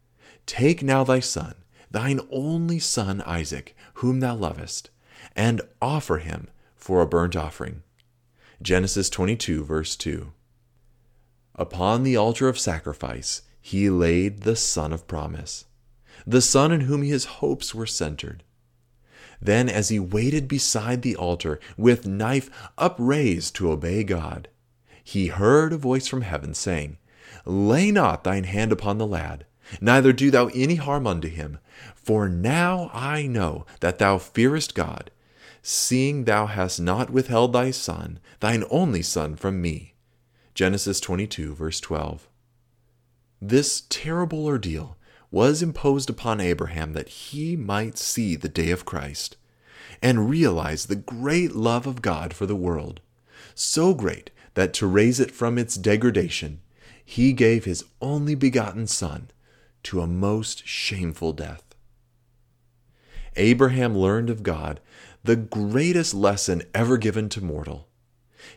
Take 0.46 0.82
now 0.82 1.04
thy 1.04 1.20
son, 1.20 1.54
thine 1.90 2.20
only 2.30 2.78
son 2.78 3.22
Isaac, 3.22 3.74
whom 3.94 4.20
thou 4.20 4.34
lovest, 4.34 4.90
and 5.34 5.62
offer 5.80 6.18
him 6.18 6.48
for 6.76 7.00
a 7.00 7.06
burnt 7.06 7.34
offering. 7.34 7.82
Genesis 8.60 9.08
22, 9.08 9.64
verse 9.64 9.96
2. 9.96 10.32
Upon 11.56 12.02
the 12.02 12.16
altar 12.16 12.48
of 12.48 12.58
sacrifice 12.58 13.42
he 13.60 13.88
laid 13.88 14.40
the 14.40 14.56
son 14.56 14.92
of 14.92 15.06
promise, 15.06 15.66
the 16.26 16.42
son 16.42 16.72
in 16.72 16.82
whom 16.82 17.02
his 17.02 17.24
hopes 17.24 17.74
were 17.74 17.86
centered. 17.86 18.42
Then, 19.40 19.68
as 19.68 19.88
he 19.88 19.98
waited 19.98 20.48
beside 20.48 21.02
the 21.02 21.16
altar, 21.16 21.60
with 21.76 22.06
knife 22.06 22.50
upraised 22.76 23.54
to 23.56 23.70
obey 23.70 24.02
God, 24.02 24.48
he 25.02 25.28
heard 25.28 25.72
a 25.72 25.76
voice 25.76 26.08
from 26.08 26.22
heaven 26.22 26.54
saying, 26.54 26.98
Lay 27.44 27.90
not 27.90 28.24
thine 28.24 28.44
hand 28.44 28.72
upon 28.72 28.98
the 28.98 29.06
lad, 29.06 29.46
neither 29.80 30.12
do 30.12 30.30
thou 30.30 30.48
any 30.48 30.76
harm 30.76 31.06
unto 31.06 31.28
him. 31.28 31.58
For 31.94 32.28
now 32.28 32.90
I 32.92 33.26
know 33.26 33.66
that 33.80 33.98
thou 33.98 34.18
fearest 34.18 34.74
God, 34.74 35.10
seeing 35.62 36.24
thou 36.24 36.46
hast 36.46 36.80
not 36.80 37.10
withheld 37.10 37.52
thy 37.52 37.70
son, 37.70 38.18
thine 38.40 38.64
only 38.70 39.02
son, 39.02 39.36
from 39.36 39.62
me. 39.62 39.93
Genesis 40.54 41.00
22, 41.00 41.52
verse 41.52 41.80
12. 41.80 42.28
This 43.42 43.82
terrible 43.88 44.46
ordeal 44.46 44.96
was 45.32 45.62
imposed 45.62 46.08
upon 46.08 46.40
Abraham 46.40 46.92
that 46.92 47.08
he 47.08 47.56
might 47.56 47.98
see 47.98 48.36
the 48.36 48.48
day 48.48 48.70
of 48.70 48.84
Christ, 48.84 49.36
and 50.00 50.30
realize 50.30 50.86
the 50.86 50.94
great 50.94 51.56
love 51.56 51.88
of 51.88 52.02
God 52.02 52.32
for 52.32 52.46
the 52.46 52.54
world, 52.54 53.00
so 53.56 53.94
great 53.94 54.30
that 54.54 54.72
to 54.74 54.86
raise 54.86 55.18
it 55.18 55.32
from 55.32 55.58
its 55.58 55.74
degradation, 55.74 56.60
he 57.04 57.32
gave 57.32 57.64
his 57.64 57.84
only 58.00 58.36
begotten 58.36 58.86
Son 58.86 59.32
to 59.82 60.00
a 60.00 60.06
most 60.06 60.64
shameful 60.68 61.32
death. 61.32 61.64
Abraham 63.34 63.98
learned 63.98 64.30
of 64.30 64.44
God 64.44 64.78
the 65.24 65.34
greatest 65.34 66.14
lesson 66.14 66.62
ever 66.72 66.96
given 66.96 67.28
to 67.30 67.42
mortal. 67.42 67.88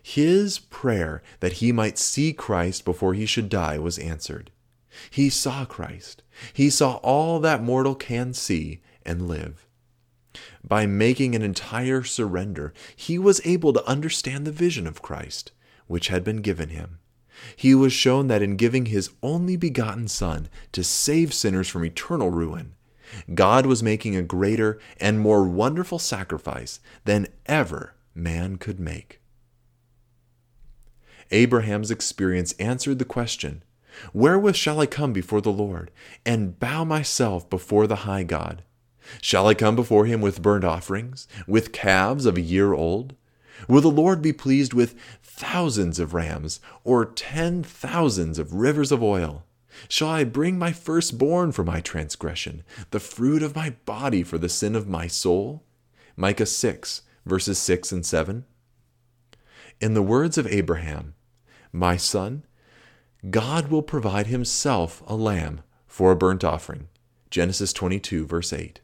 His 0.02 0.60
prayer 0.60 1.22
that 1.40 1.54
he 1.54 1.72
might 1.72 1.98
see 1.98 2.34
Christ 2.34 2.86
before 2.86 3.14
he 3.14 3.26
should 3.26 3.50
die 3.50 3.78
was 3.78 3.98
answered. 3.98 4.52
He 5.10 5.30
saw 5.30 5.66
Christ. 5.66 6.24
He 6.54 6.70
saw 6.70 6.96
all 6.98 7.40
that 7.40 7.64
mortal 7.64 7.96
can 7.96 8.34
see 8.34 8.82
and 9.06 9.28
live. 9.28 9.68
By 10.64 10.86
making 10.86 11.36
an 11.36 11.42
entire 11.42 12.04
surrender, 12.04 12.74
he 12.96 13.18
was 13.18 13.42
able 13.46 13.74
to 13.74 13.86
understand 13.88 14.46
the 14.46 14.52
vision 14.52 14.86
of 14.86 15.02
Christ, 15.02 15.52
which 15.88 16.10
had 16.10 16.24
been 16.24 16.42
given 16.42 16.70
him. 16.70 17.00
He 17.56 17.76
was 17.76 17.94
shown 17.94 18.28
that 18.28 18.42
in 18.42 18.56
giving 18.56 18.88
his 18.88 19.12
only 19.22 19.56
begotten 19.56 20.08
Son 20.08 20.50
to 20.72 20.84
save 20.84 21.34
sinners 21.34 21.70
from 21.70 21.86
eternal 21.86 22.32
ruin, 22.32 22.74
God 23.34 23.66
was 23.66 23.84
making 23.84 24.16
a 24.16 24.22
greater 24.22 24.80
and 25.00 25.20
more 25.20 25.48
wonderful 25.48 26.00
sacrifice 26.00 26.80
than 27.06 27.28
ever 27.46 27.96
man 28.14 28.58
could 28.58 28.80
make. 28.80 29.17
Abraham's 31.32 31.92
experience 31.92 32.54
answered 32.54 33.00
the 33.00 33.06
question 33.06 33.64
Wherewith 34.14 34.56
shall 34.56 34.80
I 34.80 34.86
come 34.86 35.14
before 35.14 35.42
the 35.42 35.52
Lord, 35.52 35.92
and 36.26 36.60
bow 36.60 36.84
myself 36.84 37.50
before 37.50 37.88
the 37.88 37.98
high 37.98 38.24
God? 38.24 38.64
Shall 39.22 39.48
I 39.48 39.54
come 39.54 39.76
before 39.76 40.06
him 40.06 40.22
with 40.22 40.42
burnt 40.42 40.64
offerings, 40.64 41.28
with 41.48 41.72
calves 41.72 42.26
of 42.26 42.38
a 42.38 42.42
year 42.42 42.74
old? 42.74 43.16
Will 43.68 43.82
the 43.82 43.88
Lord 43.90 44.22
be 44.22 44.34
pleased 44.34 44.74
with 44.74 44.96
thousands 45.24 46.00
of 46.00 46.14
rams, 46.14 46.60
or 46.84 47.06
ten 47.06 47.64
thousands 47.64 48.38
of 48.38 48.54
rivers 48.54 48.92
of 48.92 49.02
oil? 49.02 49.44
Shall 49.90 50.10
I 50.10 50.24
bring 50.24 50.58
my 50.58 50.72
firstborn 50.72 51.52
for 51.52 51.64
my 51.64 51.82
transgression, 51.82 52.64
the 52.92 53.00
fruit 53.00 53.44
of 53.44 53.56
my 53.56 53.72
body 53.86 54.24
for 54.24 54.38
the 54.38 54.50
sin 54.50 54.76
of 54.76 54.88
my 54.88 55.08
soul? 55.08 55.64
Micah 56.16 56.46
6, 56.46 57.04
verses 57.26 57.60
6 57.60 57.92
and 57.92 58.06
7. 58.06 58.46
In 59.80 59.94
the 59.94 60.02
words 60.02 60.38
of 60.38 60.48
Abraham, 60.48 61.14
My 61.78 61.96
son, 61.96 62.42
God 63.30 63.68
will 63.68 63.84
provide 63.84 64.26
himself 64.26 65.04
a 65.06 65.16
lamb 65.16 65.62
for 65.86 66.12
a 66.12 66.16
burnt 66.16 66.44
offering. 66.44 66.88
Genesis 67.30 67.72
22, 67.72 68.26
verse 68.26 68.52
8. 68.52 68.82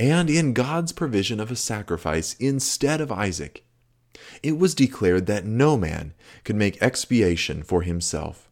And 0.00 0.28
in 0.28 0.52
God's 0.52 0.90
provision 0.90 1.38
of 1.38 1.52
a 1.52 1.54
sacrifice 1.54 2.34
instead 2.40 3.00
of 3.00 3.12
Isaac, 3.12 3.64
it 4.42 4.58
was 4.58 4.74
declared 4.74 5.26
that 5.26 5.44
no 5.44 5.76
man 5.76 6.12
could 6.42 6.56
make 6.56 6.82
expiation 6.82 7.62
for 7.62 7.82
himself. 7.82 8.50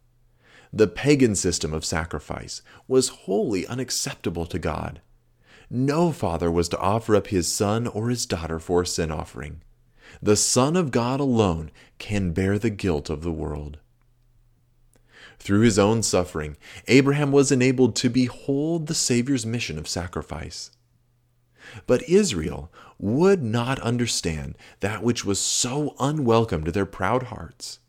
The 0.71 0.87
pagan 0.87 1.35
system 1.35 1.73
of 1.73 1.83
sacrifice 1.83 2.61
was 2.87 3.09
wholly 3.09 3.67
unacceptable 3.67 4.45
to 4.45 4.59
God. 4.59 5.01
No 5.69 6.13
father 6.13 6.49
was 6.49 6.69
to 6.69 6.79
offer 6.79 7.17
up 7.17 7.27
his 7.27 7.49
son 7.49 7.85
or 7.85 8.07
his 8.07 8.25
daughter 8.25 8.59
for 8.59 8.83
a 8.83 8.87
sin 8.87 9.11
offering. 9.11 9.61
The 10.21 10.35
Son 10.35 10.75
of 10.75 10.91
God 10.91 11.19
alone 11.19 11.71
can 11.99 12.31
bear 12.31 12.57
the 12.57 12.69
guilt 12.69 13.09
of 13.09 13.21
the 13.21 13.31
world. 13.31 13.77
Through 15.39 15.61
his 15.61 15.79
own 15.79 16.03
suffering, 16.03 16.57
Abraham 16.87 17.31
was 17.31 17.51
enabled 17.51 17.95
to 17.97 18.09
behold 18.09 18.87
the 18.87 18.93
Savior's 18.93 19.45
mission 19.45 19.79
of 19.79 19.87
sacrifice. 19.87 20.71
But 21.87 22.07
Israel 22.07 22.71
would 22.99 23.41
not 23.41 23.79
understand 23.79 24.55
that 24.81 25.03
which 25.03 25.25
was 25.25 25.39
so 25.39 25.95
unwelcome 25.99 26.63
to 26.65 26.71
their 26.71 26.85
proud 26.85 27.23
hearts. 27.23 27.79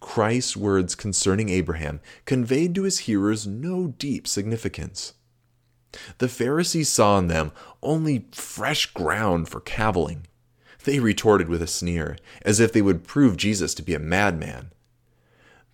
Christ's 0.00 0.56
words 0.56 0.94
concerning 0.94 1.48
Abraham 1.48 2.00
conveyed 2.24 2.74
to 2.74 2.82
his 2.82 3.00
hearers 3.00 3.46
no 3.46 3.88
deep 3.98 4.26
significance. 4.26 5.14
The 6.18 6.28
Pharisees 6.28 6.88
saw 6.88 7.18
in 7.18 7.28
them 7.28 7.52
only 7.82 8.26
fresh 8.32 8.86
ground 8.92 9.48
for 9.48 9.60
cavilling. 9.60 10.26
They 10.84 11.00
retorted 11.00 11.48
with 11.48 11.62
a 11.62 11.66
sneer, 11.66 12.16
as 12.42 12.60
if 12.60 12.72
they 12.72 12.82
would 12.82 13.04
prove 13.04 13.36
Jesus 13.36 13.74
to 13.74 13.82
be 13.82 13.94
a 13.94 13.98
madman. 13.98 14.70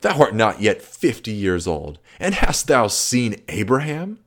Thou 0.00 0.18
art 0.18 0.34
not 0.34 0.60
yet 0.60 0.80
fifty 0.80 1.32
years 1.32 1.66
old, 1.66 1.98
and 2.18 2.34
hast 2.34 2.68
thou 2.68 2.86
seen 2.86 3.42
Abraham? 3.48 4.20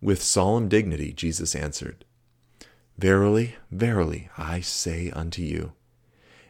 With 0.00 0.22
solemn 0.22 0.68
dignity, 0.68 1.12
Jesus 1.12 1.54
answered, 1.54 2.04
Verily, 2.96 3.56
verily, 3.70 4.28
I 4.36 4.60
say 4.60 5.10
unto 5.10 5.42
you, 5.42 5.72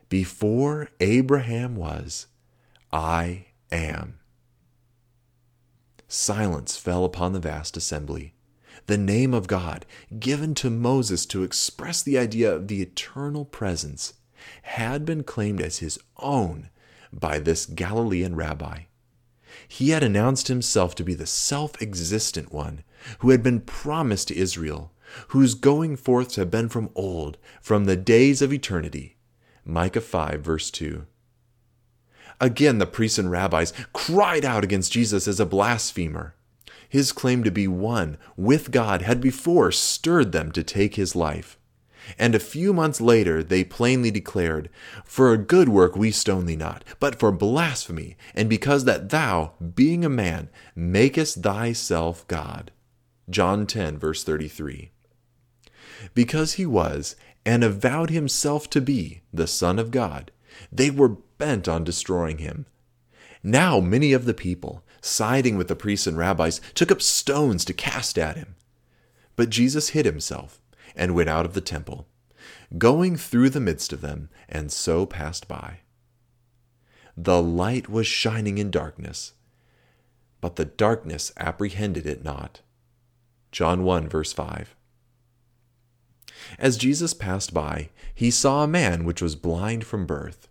before 0.08 0.88
Abraham 0.98 1.76
was, 1.76 2.26
I 2.92 3.46
am. 3.70 4.18
Silence 6.08 6.76
fell 6.76 7.04
upon 7.04 7.32
the 7.32 7.40
vast 7.40 7.76
assembly. 7.76 8.34
The 8.90 8.98
name 8.98 9.34
of 9.34 9.46
God, 9.46 9.86
given 10.18 10.52
to 10.56 10.68
Moses 10.68 11.24
to 11.26 11.44
express 11.44 12.02
the 12.02 12.18
idea 12.18 12.52
of 12.52 12.66
the 12.66 12.82
eternal 12.82 13.44
presence, 13.44 14.14
had 14.62 15.04
been 15.04 15.22
claimed 15.22 15.60
as 15.60 15.78
his 15.78 15.96
own 16.16 16.70
by 17.12 17.38
this 17.38 17.66
Galilean 17.66 18.34
rabbi. 18.34 18.86
He 19.68 19.90
had 19.90 20.02
announced 20.02 20.48
himself 20.48 20.96
to 20.96 21.04
be 21.04 21.14
the 21.14 21.24
self 21.24 21.80
existent 21.80 22.52
one 22.52 22.82
who 23.20 23.30
had 23.30 23.44
been 23.44 23.60
promised 23.60 24.26
to 24.26 24.36
Israel, 24.36 24.90
whose 25.28 25.54
going 25.54 25.94
forths 25.94 26.34
have 26.34 26.50
been 26.50 26.68
from 26.68 26.90
old, 26.96 27.38
from 27.62 27.84
the 27.84 27.94
days 27.94 28.42
of 28.42 28.52
eternity. 28.52 29.18
Micah 29.64 30.00
5, 30.00 30.40
verse 30.40 30.68
2. 30.68 31.06
Again, 32.40 32.78
the 32.78 32.86
priests 32.86 33.18
and 33.20 33.30
rabbis 33.30 33.72
cried 33.92 34.44
out 34.44 34.64
against 34.64 34.90
Jesus 34.90 35.28
as 35.28 35.38
a 35.38 35.46
blasphemer. 35.46 36.34
His 36.90 37.12
claim 37.12 37.44
to 37.44 37.52
be 37.52 37.68
one 37.68 38.18
with 38.36 38.72
God 38.72 39.00
had 39.00 39.20
before 39.20 39.70
stirred 39.70 40.32
them 40.32 40.50
to 40.52 40.64
take 40.64 40.96
his 40.96 41.14
life. 41.14 41.56
And 42.18 42.34
a 42.34 42.40
few 42.40 42.72
months 42.72 43.00
later 43.00 43.44
they 43.44 43.62
plainly 43.62 44.10
declared, 44.10 44.68
For 45.04 45.32
a 45.32 45.38
good 45.38 45.68
work 45.68 45.94
we 45.94 46.10
stone 46.10 46.46
thee 46.46 46.56
not, 46.56 46.82
but 46.98 47.14
for 47.14 47.30
blasphemy, 47.30 48.16
and 48.34 48.50
because 48.50 48.84
that 48.84 49.10
thou, 49.10 49.52
being 49.76 50.04
a 50.04 50.08
man, 50.08 50.50
makest 50.74 51.42
thyself 51.42 52.26
God. 52.26 52.72
John 53.28 53.66
10, 53.68 53.96
verse 53.96 54.24
33. 54.24 54.90
Because 56.12 56.54
he 56.54 56.66
was, 56.66 57.14
and 57.46 57.62
avowed 57.62 58.10
himself 58.10 58.68
to 58.70 58.80
be, 58.80 59.22
the 59.32 59.46
Son 59.46 59.78
of 59.78 59.92
God, 59.92 60.32
they 60.72 60.90
were 60.90 61.16
bent 61.38 61.68
on 61.68 61.84
destroying 61.84 62.38
him. 62.38 62.66
Now 63.42 63.78
many 63.78 64.12
of 64.12 64.24
the 64.24 64.34
people, 64.34 64.84
siding 65.00 65.56
with 65.56 65.68
the 65.68 65.76
priests 65.76 66.06
and 66.06 66.16
rabbis, 66.16 66.60
took 66.74 66.90
up 66.90 67.02
stones 67.02 67.64
to 67.64 67.72
cast 67.72 68.18
at 68.18 68.36
him. 68.36 68.56
But 69.36 69.50
Jesus 69.50 69.90
hid 69.90 70.06
himself 70.06 70.60
and 70.94 71.14
went 71.14 71.28
out 71.28 71.46
of 71.46 71.54
the 71.54 71.60
temple, 71.60 72.06
going 72.78 73.16
through 73.16 73.50
the 73.50 73.60
midst 73.60 73.92
of 73.92 74.00
them, 74.00 74.28
and 74.48 74.70
so 74.70 75.06
passed 75.06 75.48
by. 75.48 75.78
The 77.16 77.42
light 77.42 77.88
was 77.88 78.06
shining 78.06 78.58
in 78.58 78.70
darkness, 78.70 79.32
but 80.40 80.56
the 80.56 80.64
darkness 80.64 81.32
apprehended 81.36 82.06
it 82.06 82.24
not. 82.24 82.60
John 83.52 83.84
1, 83.84 84.08
verse 84.08 84.32
5. 84.32 84.74
As 86.58 86.76
Jesus 86.76 87.14
passed 87.14 87.52
by, 87.52 87.90
he 88.14 88.30
saw 88.30 88.62
a 88.62 88.68
man 88.68 89.04
which 89.04 89.20
was 89.20 89.36
blind 89.36 89.84
from 89.84 90.06
birth. 90.06 90.48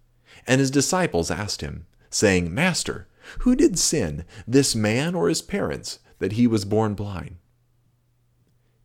And 0.47 0.59
his 0.59 0.71
disciples 0.71 1.31
asked 1.31 1.61
him, 1.61 1.85
saying, 2.09 2.53
Master, 2.53 3.07
who 3.39 3.55
did 3.55 3.77
sin, 3.77 4.25
this 4.47 4.75
man 4.75 5.15
or 5.15 5.29
his 5.29 5.41
parents, 5.41 5.99
that 6.19 6.33
he 6.33 6.47
was 6.47 6.65
born 6.65 6.93
blind? 6.93 7.37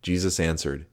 Jesus 0.01 0.39
answered, 0.39 0.85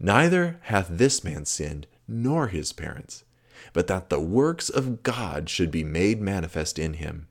Neither 0.00 0.58
hath 0.62 0.88
this 0.90 1.22
man 1.22 1.44
sinned, 1.44 1.86
nor 2.08 2.48
his 2.48 2.72
parents, 2.72 3.24
but 3.72 3.86
that 3.86 4.10
the 4.10 4.20
works 4.20 4.68
of 4.68 5.02
God 5.02 5.48
should 5.48 5.70
be 5.70 5.84
made 5.84 6.20
manifest 6.20 6.78
in 6.78 6.94
him. 6.94 7.28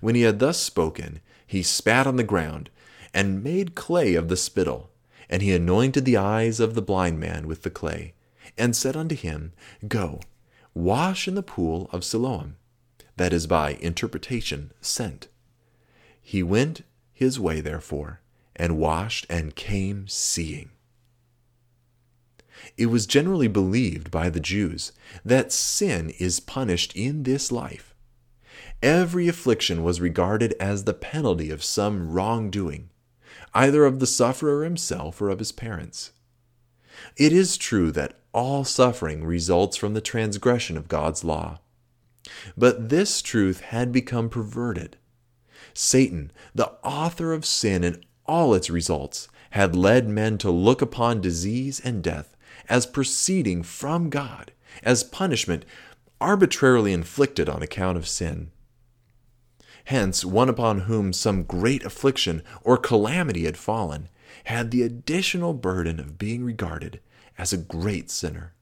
When 0.00 0.14
he 0.14 0.22
had 0.22 0.38
thus 0.38 0.58
spoken, 0.58 1.20
he 1.46 1.62
spat 1.62 2.06
on 2.06 2.16
the 2.16 2.24
ground, 2.24 2.70
and 3.12 3.44
made 3.44 3.74
clay 3.74 4.14
of 4.14 4.28
the 4.28 4.36
spittle, 4.36 4.90
and 5.28 5.42
he 5.42 5.54
anointed 5.54 6.04
the 6.04 6.16
eyes 6.16 6.60
of 6.60 6.74
the 6.74 6.82
blind 6.82 7.20
man 7.20 7.46
with 7.46 7.62
the 7.62 7.70
clay, 7.70 8.14
and 8.56 8.74
said 8.74 8.96
unto 8.96 9.14
him, 9.14 9.52
Go, 9.86 10.20
wash 10.74 11.28
in 11.28 11.34
the 11.34 11.42
pool 11.42 11.88
of 11.92 12.04
Siloam, 12.04 12.56
that 13.16 13.32
is 13.32 13.46
by 13.46 13.78
interpretation 13.80 14.72
sent. 14.80 15.28
He 16.20 16.42
went 16.42 16.82
his 17.12 17.38
way, 17.38 17.60
therefore, 17.60 18.20
and 18.56 18.78
washed, 18.78 19.26
and 19.28 19.54
came 19.54 20.08
seeing. 20.08 20.70
It 22.76 22.86
was 22.86 23.06
generally 23.06 23.48
believed 23.48 24.10
by 24.10 24.30
the 24.30 24.40
Jews 24.40 24.92
that 25.24 25.52
sin 25.52 26.10
is 26.18 26.40
punished 26.40 26.94
in 26.96 27.22
this 27.22 27.52
life. 27.52 27.94
Every 28.82 29.28
affliction 29.28 29.82
was 29.82 30.00
regarded 30.00 30.54
as 30.60 30.84
the 30.84 30.94
penalty 30.94 31.50
of 31.50 31.64
some 31.64 32.12
wrongdoing, 32.12 32.90
either 33.52 33.84
of 33.84 34.00
the 34.00 34.06
sufferer 34.06 34.64
himself 34.64 35.20
or 35.20 35.30
of 35.30 35.38
his 35.38 35.52
parents. 35.52 36.12
It 37.16 37.32
is 37.32 37.56
true 37.56 37.90
that 37.92 38.18
all 38.32 38.64
suffering 38.64 39.24
results 39.24 39.76
from 39.76 39.94
the 39.94 40.00
transgression 40.00 40.76
of 40.76 40.88
God's 40.88 41.24
law. 41.24 41.60
But 42.56 42.88
this 42.88 43.22
truth 43.22 43.60
had 43.60 43.92
become 43.92 44.28
perverted. 44.28 44.96
Satan, 45.72 46.30
the 46.54 46.72
author 46.82 47.32
of 47.32 47.44
sin 47.44 47.84
and 47.84 48.04
all 48.26 48.54
its 48.54 48.70
results, 48.70 49.28
had 49.50 49.76
led 49.76 50.08
men 50.08 50.38
to 50.38 50.50
look 50.50 50.82
upon 50.82 51.20
disease 51.20 51.80
and 51.80 52.02
death 52.02 52.36
as 52.68 52.86
proceeding 52.86 53.62
from 53.62 54.10
God, 54.10 54.52
as 54.82 55.04
punishment 55.04 55.64
arbitrarily 56.20 56.92
inflicted 56.92 57.48
on 57.48 57.62
account 57.62 57.98
of 57.98 58.08
sin. 58.08 58.50
Hence, 59.84 60.24
one 60.24 60.48
upon 60.48 60.80
whom 60.80 61.12
some 61.12 61.42
great 61.42 61.84
affliction 61.84 62.42
or 62.62 62.78
calamity 62.78 63.44
had 63.44 63.58
fallen 63.58 64.08
had 64.44 64.70
the 64.70 64.82
additional 64.82 65.52
burden 65.52 66.00
of 66.00 66.18
being 66.18 66.42
regarded 66.42 67.00
as 67.36 67.52
a 67.52 67.58
great 67.58 68.10
sinner. 68.10 68.53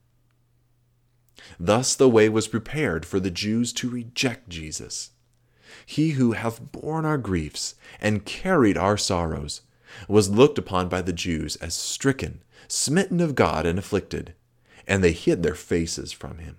Thus 1.59 1.95
the 1.95 2.09
way 2.09 2.29
was 2.29 2.49
prepared 2.49 3.05
for 3.05 3.21
the 3.21 3.31
Jews 3.31 3.73
to 3.75 3.91
reject 3.91 4.49
Jesus. 4.49 5.11
He 5.87 6.11
who 6.11 6.33
hath 6.33 6.73
borne 6.73 7.05
our 7.05 7.19
griefs 7.19 7.75
and 8.01 8.25
carried 8.25 8.77
our 8.77 8.97
sorrows 8.97 9.63
was 10.09 10.31
looked 10.31 10.59
upon 10.59 10.89
by 10.89 11.03
the 11.03 11.13
Jews 11.13 11.57
as 11.57 11.75
stricken, 11.75 12.43
smitten 12.69 13.21
of 13.21 13.35
God, 13.35 13.67
and 13.67 13.79
afflicted, 13.79 14.35
and 14.87 15.03
they 15.03 15.13
hid 15.13 15.43
their 15.43 15.55
faces 15.55 16.13
from 16.13 16.39
him. 16.39 16.59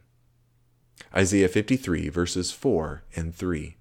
Isaiah 1.15 1.47
53, 1.47 2.09
verses 2.09 2.51
4 2.51 3.03
and 3.15 3.35
3. 3.35 3.77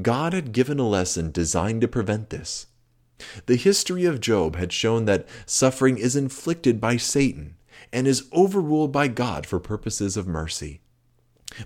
God 0.00 0.32
had 0.32 0.52
given 0.52 0.78
a 0.78 0.88
lesson 0.88 1.30
designed 1.30 1.80
to 1.80 1.88
prevent 1.88 2.30
this. 2.30 2.66
The 3.46 3.56
history 3.56 4.04
of 4.04 4.20
Job 4.20 4.56
had 4.56 4.72
shown 4.72 5.06
that 5.06 5.26
suffering 5.44 5.98
is 5.98 6.14
inflicted 6.14 6.80
by 6.80 6.96
Satan 6.96 7.56
and 7.92 8.06
is 8.06 8.28
overruled 8.32 8.92
by 8.92 9.08
God 9.08 9.46
for 9.46 9.58
purposes 9.58 10.16
of 10.16 10.26
mercy. 10.26 10.80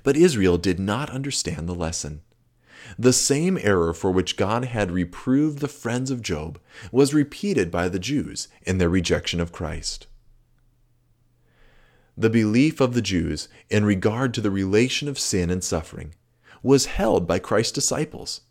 But 0.03 0.16
Israel 0.16 0.59
did 0.59 0.79
not 0.79 1.11
understand 1.11 1.68
the 1.68 1.75
lesson. 1.75 2.22
The 2.98 3.12
same 3.12 3.59
error 3.59 3.92
for 3.92 4.11
which 4.11 4.37
God 4.37 4.64
had 4.64 4.90
reproved 4.90 5.59
the 5.59 5.68
friends 5.68 6.11
of 6.11 6.22
Job 6.22 6.59
was 6.90 7.14
repeated 7.14 7.70
by 7.70 7.88
the 7.88 7.98
Jews 7.98 8.48
in 8.62 8.79
their 8.79 8.88
rejection 8.88 9.40
of 9.40 9.53
Christ. 9.53 10.07
The 12.16 12.31
belief 12.31 12.81
of 12.81 12.94
the 12.94 13.03
Jews 13.03 13.48
in 13.70 13.85
regard 13.85 14.35
to 14.35 14.40
the 14.40 14.51
relation 14.51 15.09
of 15.09 15.18
sin 15.18 15.48
and 15.51 15.64
suffering 15.64 16.14
was 16.62 16.87
held 16.87 17.27
by 17.27 17.38
Christ's 17.38 17.72
disciples. 17.72 18.42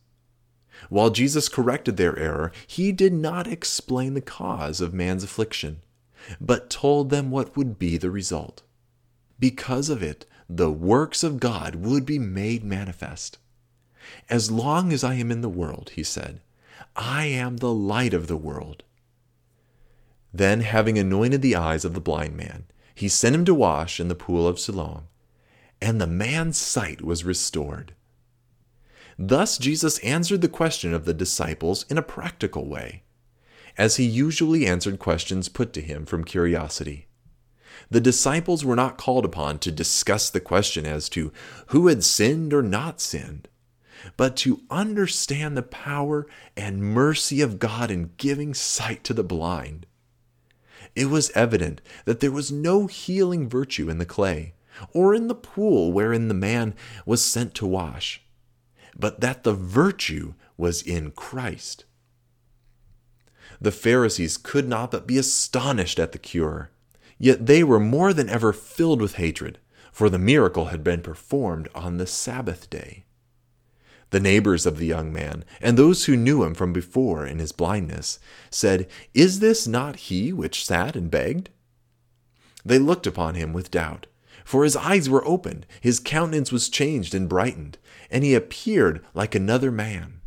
While 0.90 1.12
Jesus 1.12 1.48
corrected 1.48 1.98
their 1.98 2.18
error, 2.18 2.52
he 2.66 2.92
did 2.92 3.14
not 3.14 3.48
explain 3.48 4.16
the 4.16 4.22
cause 4.22 4.82
of 4.82 4.94
man's 4.94 5.24
affliction, 5.24 5.82
but 6.40 6.70
told 6.70 7.10
them 7.10 7.32
what 7.32 7.56
would 7.56 7.80
be 7.80 7.98
the 7.98 8.12
result. 8.12 8.64
Because 9.40 9.90
of 9.90 10.04
it, 10.04 10.26
the 10.50 10.72
works 10.72 11.24
of 11.24 11.40
God 11.40 11.76
would 11.76 12.06
be 12.06 12.20
made 12.20 12.64
manifest. 12.64 13.38
As 14.30 14.52
long 14.52 14.92
as 14.92 15.04
I 15.04 15.16
am 15.16 15.32
in 15.32 15.42
the 15.42 15.50
world, 15.50 15.92
he 15.96 16.04
said, 16.04 16.42
I 16.96 17.26
am 17.26 17.58
the 17.58 17.74
light 17.74 18.14
of 18.14 18.28
the 18.28 18.38
world. 18.38 18.84
Then, 20.34 20.62
having 20.62 20.98
anointed 20.98 21.42
the 21.42 21.56
eyes 21.56 21.86
of 21.86 21.94
the 21.94 22.02
blind 22.02 22.36
man, 22.36 22.66
he 22.94 23.10
sent 23.10 23.36
him 23.36 23.46
to 23.46 23.54
wash 23.54 24.00
in 24.00 24.08
the 24.08 24.16
pool 24.16 24.48
of 24.48 24.60
Siloam, 24.60 25.08
and 25.82 26.00
the 26.00 26.08
man's 26.08 26.58
sight 26.58 27.02
was 27.02 27.24
restored. 27.24 27.94
Thus, 29.18 29.58
Jesus 29.58 30.00
answered 30.00 30.42
the 30.42 30.48
question 30.48 30.94
of 30.94 31.06
the 31.06 31.14
disciples 31.14 31.86
in 31.90 31.98
a 31.98 32.04
practical 32.04 32.68
way, 32.68 33.04
as 33.78 33.98
he 33.98 34.06
usually 34.06 34.66
answered 34.66 35.00
questions 35.00 35.50
put 35.50 35.74
to 35.74 35.82
him 35.82 36.06
from 36.06 36.24
curiosity. 36.24 37.08
The 37.90 38.02
disciples 38.02 38.64
were 38.64 38.76
not 38.76 38.98
called 38.98 39.26
upon 39.26 39.60
to 39.60 39.72
discuss 39.72 40.30
the 40.30 40.40
question 40.40 40.86
as 40.86 41.10
to 41.10 41.32
who 41.68 41.88
had 41.88 42.04
sinned 42.04 42.54
or 42.54 42.62
not 42.62 43.02
sinned, 43.02 43.48
but 44.18 44.36
to 44.38 44.62
understand 44.70 45.56
the 45.58 45.64
power 45.64 46.28
and 46.56 46.84
mercy 46.84 47.42
of 47.42 47.60
God 47.60 47.92
in 47.92 48.12
giving 48.18 48.54
sight 48.54 49.04
to 49.06 49.14
the 49.14 49.24
blind. 49.24 49.86
It 50.96 51.10
was 51.10 51.32
evident 51.32 51.82
that 52.06 52.20
there 52.20 52.32
was 52.32 52.52
no 52.52 52.88
healing 52.88 53.48
virtue 53.48 53.90
in 53.90 53.98
the 53.98 54.06
clay, 54.06 54.54
or 54.94 55.14
in 55.14 55.28
the 55.28 55.36
pool 55.36 55.92
wherein 55.92 56.28
the 56.28 56.34
man 56.34 56.74
was 57.06 57.24
sent 57.24 57.54
to 57.56 57.68
wash 57.68 58.22
but 58.98 59.22
that 59.22 59.44
the 59.44 59.54
virtue 59.54 60.34
was 60.58 60.82
in 60.82 61.12
Christ. 61.12 61.86
The 63.62 63.72
Pharisees 63.72 64.38
could 64.38 64.68
not 64.68 64.90
but 64.90 65.06
be 65.06 65.20
astonished 65.20 66.00
at 66.00 66.14
the 66.14 66.18
cure, 66.18 66.72
yet 67.20 67.46
they 67.46 67.64
were 67.64 67.80
more 67.80 68.12
than 68.12 68.28
ever 68.28 68.52
filled 68.52 69.00
with 69.00 69.16
hatred, 69.16 69.60
for 69.92 70.10
the 70.10 70.18
miracle 70.18 70.66
had 70.66 70.84
been 70.84 71.02
performed 71.02 71.70
on 71.76 71.98
the 71.98 72.08
Sabbath 72.08 72.72
day. 72.72 73.04
The 74.10 74.20
neighbors 74.20 74.66
of 74.66 74.78
the 74.78 74.88
young 74.88 75.14
man, 75.14 75.46
and 75.62 75.78
those 75.78 76.06
who 76.06 76.18
knew 76.18 76.44
him 76.44 76.56
from 76.56 76.74
before 76.74 77.26
in 77.26 77.38
his 77.38 77.52
blindness, 77.52 78.20
said, 78.50 78.88
Is 79.14 79.40
this 79.40 79.68
not 79.68 79.96
he 79.96 80.34
which 80.34 80.66
sat 80.66 80.96
and 80.96 81.12
begged? 81.12 81.50
They 82.66 82.80
looked 82.80 83.06
upon 83.06 83.36
him 83.36 83.54
with 83.54 83.72
doubt, 83.72 84.08
for 84.44 84.64
his 84.64 84.76
eyes 84.76 85.08
were 85.08 85.26
opened, 85.26 85.68
his 85.80 86.00
countenance 86.00 86.52
was 86.52 86.68
changed 86.68 87.14
and 87.14 87.30
brightened, 87.30 87.78
and 88.10 88.24
he 88.24 88.34
appeared 88.34 89.06
like 89.14 89.36
another 89.36 89.72
man. 89.72 90.21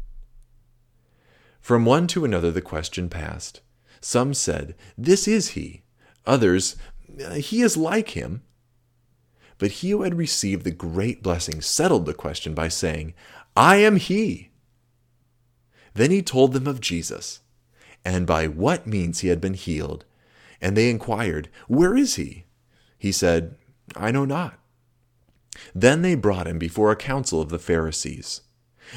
From 1.64 1.86
one 1.86 2.06
to 2.08 2.26
another 2.26 2.50
the 2.50 2.60
question 2.60 3.08
passed. 3.08 3.62
Some 4.02 4.34
said, 4.34 4.74
This 4.98 5.26
is 5.26 5.52
he. 5.52 5.80
Others, 6.26 6.76
uh, 7.24 7.36
He 7.36 7.62
is 7.62 7.74
like 7.74 8.10
him. 8.10 8.42
But 9.56 9.70
he 9.70 9.88
who 9.92 10.02
had 10.02 10.18
received 10.18 10.64
the 10.64 10.70
great 10.70 11.22
blessing 11.22 11.62
settled 11.62 12.04
the 12.04 12.12
question 12.12 12.52
by 12.52 12.68
saying, 12.68 13.14
I 13.56 13.76
am 13.76 13.96
he. 13.96 14.50
Then 15.94 16.10
he 16.10 16.20
told 16.20 16.52
them 16.52 16.66
of 16.66 16.82
Jesus, 16.82 17.40
and 18.04 18.26
by 18.26 18.46
what 18.46 18.86
means 18.86 19.20
he 19.20 19.28
had 19.28 19.40
been 19.40 19.54
healed. 19.54 20.04
And 20.60 20.76
they 20.76 20.90
inquired, 20.90 21.48
Where 21.66 21.96
is 21.96 22.16
he? 22.16 22.44
He 22.98 23.10
said, 23.10 23.56
I 23.96 24.10
know 24.10 24.26
not. 24.26 24.58
Then 25.74 26.02
they 26.02 26.14
brought 26.14 26.46
him 26.46 26.58
before 26.58 26.92
a 26.92 26.96
council 26.96 27.40
of 27.40 27.48
the 27.48 27.58
Pharisees. 27.58 28.42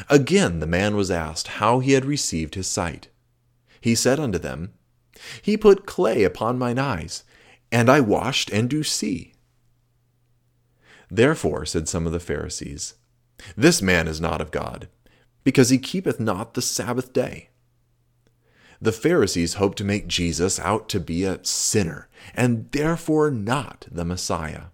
Again 0.10 0.60
the 0.60 0.68
man 0.68 0.96
was 0.96 1.12
asked 1.12 1.48
how 1.48 1.80
he 1.80 1.94
had 1.94 2.06
received 2.06 2.56
his 2.56 2.68
sight. 2.68 3.10
He 3.82 3.96
said 3.96 4.20
unto 4.20 4.38
them, 4.38 4.74
He 5.42 5.58
put 5.58 5.86
clay 5.86 6.24
upon 6.24 6.60
mine 6.60 6.80
eyes, 6.80 7.24
and 7.72 7.90
I 7.90 8.00
washed 8.00 8.50
and 8.52 8.70
do 8.70 8.84
see. 8.84 9.34
Therefore, 11.10 11.66
said 11.66 11.88
some 11.88 12.06
of 12.06 12.12
the 12.12 12.20
Pharisees, 12.20 12.96
This 13.56 13.82
man 13.82 14.08
is 14.08 14.20
not 14.20 14.42
of 14.42 14.52
God, 14.52 14.90
because 15.44 15.70
he 15.70 15.78
keepeth 15.78 16.20
not 16.20 16.54
the 16.54 16.62
Sabbath 16.62 17.14
day. 17.14 17.50
The 18.82 18.92
Pharisees 18.92 19.56
hoped 19.56 19.78
to 19.80 19.84
make 19.84 20.08
Jesus 20.08 20.60
out 20.60 20.88
to 20.90 21.00
be 21.00 21.24
a 21.24 21.44
sinner, 21.44 22.10
and 22.36 22.70
therefore 22.72 23.32
not 23.32 23.88
the 23.92 24.06
Messiah. 24.06 24.66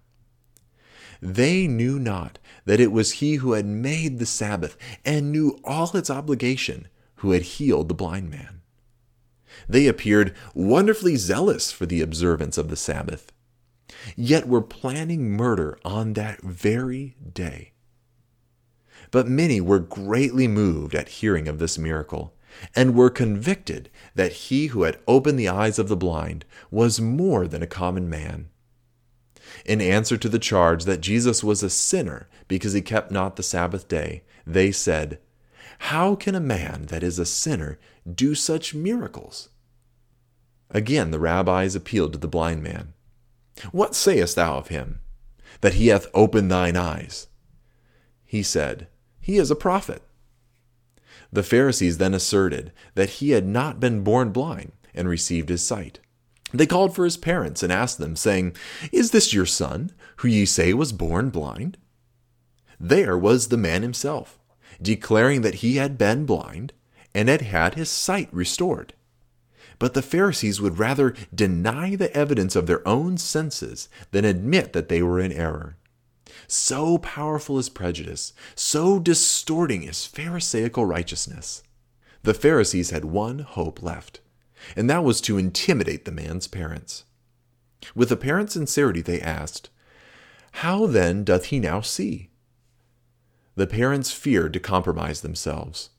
They 1.22 1.66
knew 1.66 1.98
not 1.98 2.38
that 2.64 2.80
it 2.80 2.92
was 2.92 3.12
he 3.12 3.36
who 3.36 3.52
had 3.52 3.66
made 3.66 4.18
the 4.18 4.26
Sabbath 4.26 4.76
and 5.04 5.30
knew 5.30 5.58
all 5.64 5.94
its 5.96 6.10
obligation 6.10 6.88
who 7.16 7.32
had 7.32 7.42
healed 7.42 7.88
the 7.88 7.94
blind 7.94 8.30
man. 8.30 8.60
They 9.68 9.86
appeared 9.86 10.34
wonderfully 10.54 11.16
zealous 11.16 11.70
for 11.70 11.86
the 11.86 12.00
observance 12.00 12.58
of 12.58 12.68
the 12.68 12.76
Sabbath, 12.76 13.32
yet 14.16 14.48
were 14.48 14.62
planning 14.62 15.30
murder 15.30 15.78
on 15.84 16.14
that 16.14 16.42
very 16.42 17.16
day. 17.32 17.72
But 19.10 19.28
many 19.28 19.60
were 19.60 19.78
greatly 19.78 20.48
moved 20.48 20.94
at 20.94 21.08
hearing 21.08 21.46
of 21.46 21.58
this 21.58 21.78
miracle, 21.78 22.34
and 22.74 22.94
were 22.94 23.10
convicted 23.10 23.90
that 24.14 24.32
he 24.32 24.68
who 24.68 24.82
had 24.82 24.98
opened 25.06 25.38
the 25.38 25.48
eyes 25.48 25.78
of 25.78 25.88
the 25.88 25.96
blind 25.96 26.44
was 26.70 27.00
more 27.00 27.46
than 27.46 27.62
a 27.62 27.66
common 27.66 28.08
man 28.08 28.48
in 29.64 29.80
answer 29.80 30.16
to 30.16 30.28
the 30.28 30.38
charge 30.38 30.84
that 30.84 31.00
Jesus 31.00 31.42
was 31.42 31.62
a 31.62 31.70
sinner 31.70 32.28
because 32.48 32.72
he 32.72 32.82
kept 32.82 33.10
not 33.10 33.36
the 33.36 33.42
Sabbath 33.42 33.88
day, 33.88 34.22
they 34.46 34.70
said, 34.70 35.18
How 35.78 36.14
can 36.14 36.34
a 36.34 36.40
man 36.40 36.86
that 36.86 37.02
is 37.02 37.18
a 37.18 37.26
sinner 37.26 37.78
do 38.10 38.34
such 38.34 38.74
miracles? 38.74 39.48
Again 40.70 41.10
the 41.10 41.20
rabbis 41.20 41.74
appealed 41.74 42.12
to 42.12 42.18
the 42.18 42.28
blind 42.28 42.62
man. 42.62 42.92
What 43.72 43.94
sayest 43.94 44.36
thou 44.36 44.56
of 44.58 44.68
him? 44.68 45.00
That 45.60 45.74
he 45.74 45.88
hath 45.88 46.06
opened 46.12 46.50
thine 46.50 46.76
eyes. 46.76 47.28
He 48.24 48.42
said, 48.42 48.88
He 49.20 49.36
is 49.36 49.50
a 49.50 49.56
prophet. 49.56 50.02
The 51.32 51.42
Pharisees 51.42 51.98
then 51.98 52.14
asserted 52.14 52.72
that 52.94 53.10
he 53.10 53.30
had 53.30 53.46
not 53.46 53.80
been 53.80 54.02
born 54.02 54.30
blind 54.30 54.72
and 54.94 55.08
received 55.08 55.48
his 55.48 55.64
sight. 55.64 56.00
They 56.52 56.66
called 56.66 56.94
for 56.94 57.04
his 57.04 57.16
parents 57.16 57.62
and 57.62 57.72
asked 57.72 57.98
them, 57.98 58.14
saying, 58.14 58.56
Is 58.92 59.10
this 59.10 59.32
your 59.32 59.46
son, 59.46 59.92
who 60.18 60.28
ye 60.28 60.44
say 60.44 60.72
was 60.72 60.92
born 60.92 61.30
blind? 61.30 61.76
There 62.84 63.16
was 63.16 63.48
the 63.48 63.56
man 63.56 63.80
himself, 63.80 64.38
declaring 64.82 65.40
that 65.40 65.56
he 65.56 65.76
had 65.76 65.96
been 65.96 66.26
blind 66.26 66.74
and 67.14 67.30
had 67.30 67.40
had 67.40 67.76
his 67.76 67.88
sight 67.88 68.28
restored. 68.30 68.92
But 69.78 69.94
the 69.94 70.02
Pharisees 70.02 70.60
would 70.60 70.78
rather 70.78 71.14
deny 71.34 71.96
the 71.96 72.14
evidence 72.14 72.54
of 72.54 72.66
their 72.66 72.86
own 72.86 73.16
senses 73.16 73.88
than 74.10 74.26
admit 74.26 74.74
that 74.74 74.90
they 74.90 75.00
were 75.00 75.18
in 75.18 75.32
error. 75.32 75.78
So 76.46 76.98
powerful 76.98 77.58
is 77.58 77.70
prejudice, 77.70 78.34
so 78.54 78.98
distorting 78.98 79.84
is 79.84 80.04
Pharisaical 80.04 80.84
righteousness. 80.84 81.62
The 82.22 82.34
Pharisees 82.34 82.90
had 82.90 83.06
one 83.06 83.38
hope 83.38 83.82
left, 83.82 84.20
and 84.76 84.90
that 84.90 85.04
was 85.04 85.22
to 85.22 85.38
intimidate 85.38 86.04
the 86.04 86.12
man's 86.12 86.48
parents. 86.48 87.04
With 87.94 88.12
apparent 88.12 88.50
sincerity, 88.50 89.00
they 89.00 89.22
asked, 89.22 89.70
How 90.60 90.86
then 90.86 91.24
doth 91.24 91.46
he 91.46 91.58
now 91.58 91.80
see? 91.80 92.28
The 93.56 93.66
parents 93.66 94.10
feared 94.10 94.52
to 94.54 94.60
compromise 94.60 95.20
themselves, 95.20 95.90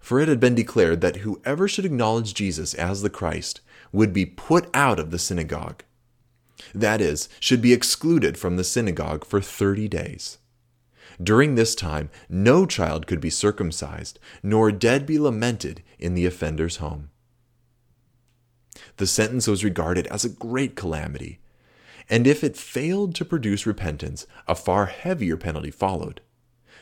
for 0.00 0.20
it 0.20 0.28
had 0.28 0.40
been 0.40 0.54
declared 0.54 1.00
that 1.02 1.16
whoever 1.16 1.68
should 1.68 1.84
acknowledge 1.84 2.34
Jesus 2.34 2.74
as 2.74 3.02
the 3.02 3.10
Christ 3.10 3.60
would 3.92 4.12
be 4.12 4.26
put 4.26 4.68
out 4.74 4.98
of 4.98 5.10
the 5.10 5.18
synagogue 5.18 5.82
that 6.74 7.00
is, 7.00 7.28
should 7.40 7.62
be 7.62 7.72
excluded 7.72 8.38
from 8.38 8.56
the 8.56 8.64
synagogue 8.64 9.24
for 9.24 9.40
30 9.40 9.88
days. 9.88 10.38
During 11.22 11.54
this 11.54 11.74
time, 11.74 12.10
no 12.28 12.66
child 12.66 13.06
could 13.06 13.20
be 13.20 13.30
circumcised, 13.30 14.18
nor 14.42 14.70
dead 14.70 15.06
be 15.06 15.18
lamented 15.18 15.82
in 15.98 16.14
the 16.14 16.26
offender's 16.26 16.76
home. 16.76 17.10
The 18.98 19.06
sentence 19.06 19.46
was 19.46 19.64
regarded 19.64 20.06
as 20.08 20.24
a 20.24 20.30
great 20.30 20.76
calamity, 20.76 21.40
and 22.08 22.26
if 22.26 22.44
it 22.44 22.56
failed 22.56 23.14
to 23.14 23.24
produce 23.24 23.66
repentance, 23.66 24.26
a 24.46 24.54
far 24.54 24.86
heavier 24.86 25.36
penalty 25.36 25.70
followed. 25.70 26.20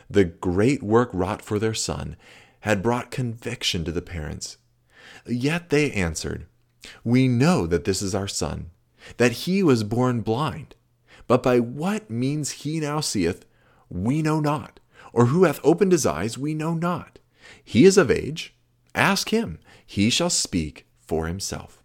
The 0.09 0.25
great 0.25 0.83
work 0.83 1.11
wrought 1.13 1.43
for 1.43 1.59
their 1.59 1.75
son 1.75 2.17
had 2.61 2.83
brought 2.83 3.11
conviction 3.11 3.85
to 3.85 3.93
the 3.93 4.03
parents. 4.03 4.59
Yet 5.27 5.71
they 5.71 5.91
answered, 5.93 6.47
We 7.03 7.29
know 7.29 7.67
that 7.67 7.85
this 7.85 8.03
is 8.03 8.15
our 8.15 8.29
son 8.29 8.71
that 9.17 9.33
he 9.33 9.63
was 9.63 9.85
born 9.85 10.21
blind. 10.21 10.75
But 11.27 11.43
by 11.43 11.61
what 11.61 12.11
means 12.11 12.51
he 12.51 12.81
now 12.81 13.01
seeth, 13.01 13.45
we 13.89 14.23
know 14.23 14.41
not, 14.41 14.81
or 15.13 15.27
who 15.27 15.45
hath 15.45 15.61
opened 15.65 15.93
his 15.93 16.07
eyes, 16.07 16.37
we 16.37 16.55
know 16.55 16.75
not. 16.75 17.19
He 17.63 17.85
is 17.85 17.97
of 17.97 18.11
age. 18.11 18.55
Ask 18.95 19.31
him, 19.31 19.59
he 19.85 20.11
shall 20.11 20.31
speak 20.31 20.87
for 21.01 21.27
himself. 21.27 21.83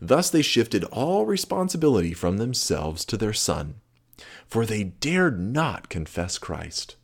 Thus 0.00 0.30
they 0.30 0.42
shifted 0.42 0.84
all 0.84 1.26
responsibility 1.26 2.12
from 2.12 2.36
themselves 2.36 3.04
to 3.06 3.16
their 3.16 3.32
son, 3.32 3.76
for 4.46 4.66
they 4.66 4.84
dared 4.84 5.38
not 5.38 5.88
confess 5.88 6.38
Christ. 6.38 6.96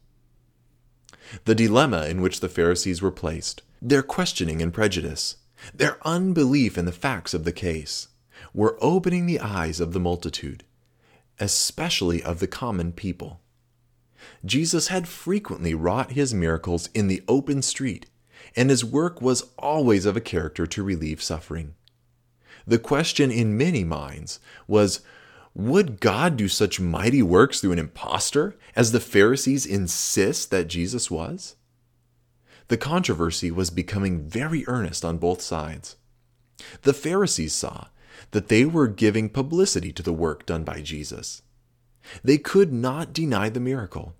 The 1.44 1.54
dilemma 1.54 2.06
in 2.06 2.20
which 2.20 2.40
the 2.40 2.48
Pharisees 2.48 3.02
were 3.02 3.10
placed, 3.10 3.62
their 3.82 4.02
questioning 4.02 4.62
and 4.62 4.72
prejudice, 4.72 5.36
their 5.74 5.98
unbelief 6.06 6.78
in 6.78 6.84
the 6.84 6.92
facts 6.92 7.34
of 7.34 7.44
the 7.44 7.52
case, 7.52 8.08
were 8.52 8.78
opening 8.80 9.26
the 9.26 9.40
eyes 9.40 9.80
of 9.80 9.92
the 9.92 10.00
multitude, 10.00 10.64
especially 11.40 12.22
of 12.22 12.38
the 12.38 12.46
common 12.46 12.92
people. 12.92 13.40
Jesus 14.44 14.88
had 14.88 15.08
frequently 15.08 15.74
wrought 15.74 16.12
his 16.12 16.32
miracles 16.32 16.88
in 16.94 17.08
the 17.08 17.22
open 17.28 17.62
street, 17.62 18.06
and 18.54 18.70
his 18.70 18.84
work 18.84 19.20
was 19.20 19.50
always 19.58 20.06
of 20.06 20.16
a 20.16 20.20
character 20.20 20.66
to 20.66 20.82
relieve 20.82 21.22
suffering. 21.22 21.74
The 22.66 22.78
question 22.78 23.30
in 23.30 23.56
many 23.56 23.84
minds 23.84 24.40
was 24.66 25.00
Would 25.56 26.00
God 26.00 26.36
do 26.36 26.48
such 26.48 26.80
mighty 26.80 27.22
works 27.22 27.62
through 27.62 27.72
an 27.72 27.78
impostor 27.78 28.58
as 28.74 28.92
the 28.92 29.00
Pharisees 29.00 29.64
insist 29.64 30.50
that 30.50 30.68
Jesus 30.68 31.10
was? 31.10 31.56
The 32.68 32.76
controversy 32.76 33.50
was 33.50 33.70
becoming 33.70 34.28
very 34.28 34.68
earnest 34.68 35.02
on 35.02 35.16
both 35.16 35.40
sides. 35.40 35.96
The 36.82 36.92
Pharisees 36.92 37.54
saw 37.54 37.86
that 38.32 38.48
they 38.48 38.66
were 38.66 38.86
giving 38.86 39.30
publicity 39.30 39.94
to 39.94 40.02
the 40.02 40.12
work 40.12 40.44
done 40.44 40.62
by 40.62 40.82
Jesus. 40.82 41.40
They 42.22 42.36
could 42.36 42.70
not 42.70 43.14
deny 43.14 43.48
the 43.48 43.58
miracle. 43.58 44.14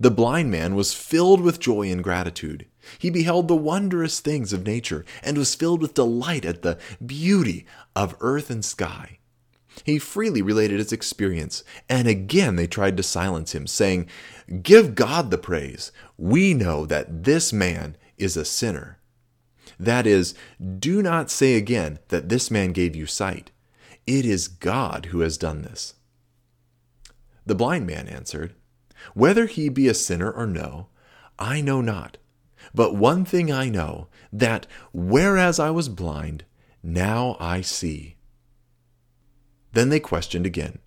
The 0.00 0.10
blind 0.10 0.50
man 0.50 0.74
was 0.74 0.92
filled 0.92 1.40
with 1.40 1.60
joy 1.60 1.88
and 1.88 2.02
gratitude. 2.02 2.66
He 2.98 3.10
beheld 3.10 3.46
the 3.46 3.54
wondrous 3.54 4.18
things 4.18 4.52
of 4.52 4.66
nature 4.66 5.04
and 5.22 5.38
was 5.38 5.54
filled 5.54 5.80
with 5.80 5.94
delight 5.94 6.44
at 6.44 6.62
the 6.62 6.80
beauty 7.06 7.64
of 7.94 8.16
earth 8.18 8.50
and 8.50 8.64
sky. 8.64 9.20
He 9.82 9.98
freely 9.98 10.42
related 10.42 10.78
his 10.78 10.92
experience, 10.92 11.64
and 11.88 12.06
again 12.06 12.56
they 12.56 12.66
tried 12.66 12.96
to 12.96 13.02
silence 13.02 13.54
him, 13.54 13.66
saying, 13.66 14.08
Give 14.62 14.94
God 14.94 15.30
the 15.30 15.38
praise. 15.38 15.90
We 16.16 16.54
know 16.54 16.86
that 16.86 17.24
this 17.24 17.52
man 17.52 17.96
is 18.16 18.36
a 18.36 18.44
sinner. 18.44 18.98
That 19.78 20.06
is, 20.06 20.34
do 20.78 21.02
not 21.02 21.30
say 21.30 21.56
again 21.56 21.98
that 22.08 22.28
this 22.28 22.50
man 22.50 22.72
gave 22.72 22.94
you 22.94 23.06
sight. 23.06 23.50
It 24.06 24.24
is 24.24 24.48
God 24.48 25.06
who 25.06 25.20
has 25.20 25.38
done 25.38 25.62
this. 25.62 25.94
The 27.46 27.54
blind 27.54 27.86
man 27.86 28.06
answered, 28.06 28.54
Whether 29.14 29.46
he 29.46 29.68
be 29.68 29.88
a 29.88 29.94
sinner 29.94 30.30
or 30.30 30.46
no, 30.46 30.88
I 31.38 31.60
know 31.60 31.80
not. 31.80 32.18
But 32.74 32.94
one 32.94 33.24
thing 33.24 33.52
I 33.52 33.68
know, 33.68 34.08
that 34.32 34.66
whereas 34.92 35.58
I 35.58 35.70
was 35.70 35.88
blind, 35.88 36.44
now 36.82 37.36
I 37.40 37.60
see. 37.60 38.13
Then 39.74 39.88
they 39.88 40.00
questioned 40.00 40.46
again, 40.46 40.78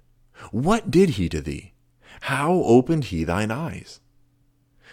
What 0.51 0.89
did 0.89 1.11
he 1.11 1.29
to 1.29 1.41
thee? 1.41 1.73
How 2.21 2.53
opened 2.53 3.05
he 3.05 3.23
thine 3.23 3.51
eyes? 3.51 3.99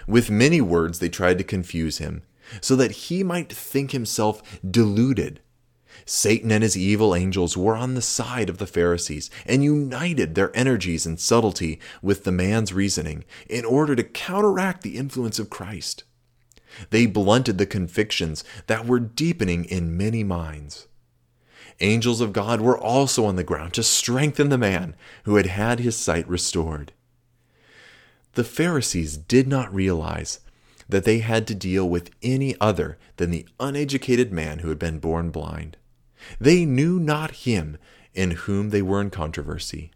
With 0.07 0.31
many 0.31 0.61
words 0.61 0.99
they 0.99 1.09
tried 1.09 1.39
to 1.39 1.45
confuse 1.45 1.99
him, 1.99 2.23
so 2.61 2.77
that 2.77 2.91
he 2.91 3.23
might 3.23 3.53
think 3.53 3.93
himself 3.93 4.61
deluded. 4.69 5.41
Satan 6.05 6.51
and 6.51 6.63
his 6.63 6.77
evil 6.77 7.15
angels 7.15 7.57
were 7.57 7.77
on 7.77 7.95
the 7.95 8.03
side 8.03 8.51
of 8.51 8.59
the 8.59 8.67
Pharisees 8.67 9.31
and 9.47 9.63
united 9.63 10.35
their 10.35 10.55
energies 10.55 11.07
and 11.07 11.19
subtlety 11.19 11.81
with 12.03 12.25
the 12.25 12.33
man's 12.33 12.73
reasoning 12.73 13.25
in 13.49 13.65
order 13.65 13.95
to 13.95 14.03
counteract 14.03 14.83
the 14.83 14.97
influence 14.97 15.39
of 15.39 15.51
Christ. 15.51 16.03
They 16.91 17.07
blunted 17.07 17.59
the 17.59 17.67
convictions 17.67 18.43
that 18.67 18.85
were 18.87 18.99
deepening 18.99 19.65
in 19.65 19.97
many 19.97 20.25
minds. 20.25 20.89
Angels 21.81 22.21
of 22.21 22.33
God 22.33 22.61
were 22.61 22.79
also 22.79 23.25
on 23.25 23.37
the 23.37 23.45
ground 23.45 23.75
to 23.75 23.83
strengthen 23.83 24.49
the 24.49 24.59
man 24.59 24.95
who 25.25 25.37
had 25.37 25.47
had 25.47 25.81
his 25.81 25.97
sight 25.97 26.29
restored. 26.29 26.93
The 28.35 28.45
Pharisees 28.45 29.17
did 29.17 29.47
not 29.47 29.75
realize 29.75 30.41
that 30.89 31.05
they 31.05 31.19
had 31.21 31.47
to 31.47 31.55
deal 31.55 31.89
with 31.89 32.11
any 32.23 32.55
other 32.61 32.99
than 33.17 33.31
the 33.31 33.47
uneducated 33.59 34.33
man 34.33 34.59
who 34.59 34.69
had 34.69 34.79
been 34.79 34.99
born 34.99 35.31
blind. 35.31 35.77
They 36.41 36.65
knew 36.65 36.99
not 36.99 37.31
him 37.33 37.79
in 38.13 38.33
whom 38.33 38.71
they 38.71 38.83
were 38.83 39.01
in 39.01 39.11
controversy. 39.11 39.91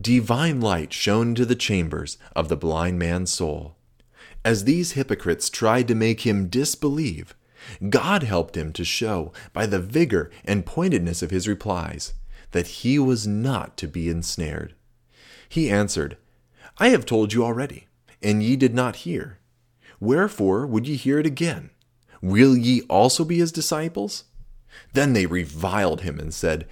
Divine 0.00 0.60
light 0.60 0.92
shone 0.92 1.28
into 1.28 1.44
the 1.44 1.54
chambers 1.54 2.18
of 2.34 2.48
the 2.48 2.56
blind 2.56 2.98
man's 2.98 3.32
soul. 3.32 3.76
As 4.44 4.64
these 4.64 4.92
hypocrites 4.92 5.50
tried 5.50 5.86
to 5.88 5.94
make 5.94 6.22
him 6.22 6.48
disbelieve, 6.48 7.34
God 7.88 8.22
helped 8.22 8.56
him 8.56 8.72
to 8.72 8.84
show, 8.84 9.32
by 9.52 9.66
the 9.66 9.78
vigor 9.78 10.30
and 10.44 10.66
pointedness 10.66 11.22
of 11.22 11.30
his 11.30 11.48
replies, 11.48 12.14
that 12.52 12.66
he 12.66 12.98
was 12.98 13.26
not 13.26 13.76
to 13.78 13.88
be 13.88 14.08
ensnared. 14.08 14.74
He 15.48 15.70
answered, 15.70 16.16
I 16.78 16.88
have 16.88 17.04
told 17.04 17.32
you 17.32 17.44
already, 17.44 17.86
and 18.22 18.42
ye 18.42 18.56
did 18.56 18.74
not 18.74 18.96
hear. 18.96 19.38
Wherefore 20.00 20.66
would 20.66 20.88
ye 20.88 20.96
hear 20.96 21.18
it 21.18 21.26
again? 21.26 21.70
Will 22.20 22.56
ye 22.56 22.82
also 22.82 23.24
be 23.24 23.38
his 23.38 23.52
disciples? 23.52 24.24
Then 24.94 25.12
they 25.12 25.26
reviled 25.26 26.00
him 26.02 26.18
and 26.18 26.32
said, 26.32 26.66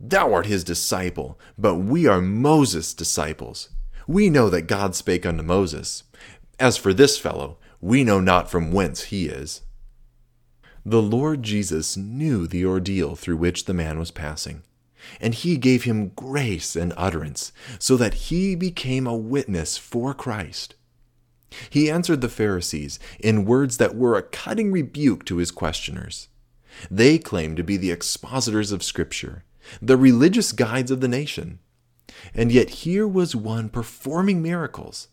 Thou 0.00 0.32
art 0.32 0.46
his 0.46 0.62
disciple, 0.62 1.38
but 1.56 1.76
we 1.76 2.06
are 2.06 2.20
Moses' 2.20 2.94
disciples. 2.94 3.70
We 4.06 4.30
know 4.30 4.48
that 4.50 4.62
God 4.62 4.94
spake 4.94 5.26
unto 5.26 5.42
Moses. 5.42 6.04
As 6.60 6.76
for 6.76 6.94
this 6.94 7.18
fellow, 7.18 7.58
we 7.80 8.04
know 8.04 8.20
not 8.20 8.50
from 8.50 8.72
whence 8.72 9.04
he 9.04 9.26
is. 9.26 9.62
The 10.84 11.02
Lord 11.02 11.42
Jesus 11.42 11.96
knew 11.96 12.46
the 12.46 12.64
ordeal 12.64 13.16
through 13.16 13.36
which 13.36 13.64
the 13.64 13.74
man 13.74 13.98
was 13.98 14.10
passing, 14.10 14.62
and 15.20 15.34
he 15.34 15.56
gave 15.56 15.84
him 15.84 16.10
grace 16.10 16.76
and 16.76 16.92
utterance, 16.96 17.52
so 17.78 17.96
that 17.96 18.14
he 18.14 18.54
became 18.54 19.06
a 19.06 19.16
witness 19.16 19.76
for 19.76 20.14
Christ. 20.14 20.74
He 21.70 21.90
answered 21.90 22.20
the 22.20 22.28
Pharisees 22.28 22.98
in 23.18 23.44
words 23.44 23.78
that 23.78 23.96
were 23.96 24.16
a 24.16 24.22
cutting 24.22 24.70
rebuke 24.70 25.24
to 25.26 25.36
his 25.36 25.50
questioners. 25.50 26.28
They 26.90 27.18
claimed 27.18 27.56
to 27.56 27.64
be 27.64 27.76
the 27.76 27.90
expositors 27.90 28.72
of 28.72 28.82
Scripture, 28.82 29.44
the 29.80 29.96
religious 29.96 30.52
guides 30.52 30.90
of 30.90 31.00
the 31.00 31.08
nation. 31.08 31.58
And 32.34 32.52
yet 32.52 32.70
here 32.70 33.06
was 33.06 33.34
one 33.34 33.68
performing 33.68 34.42
miracles, 34.42 35.08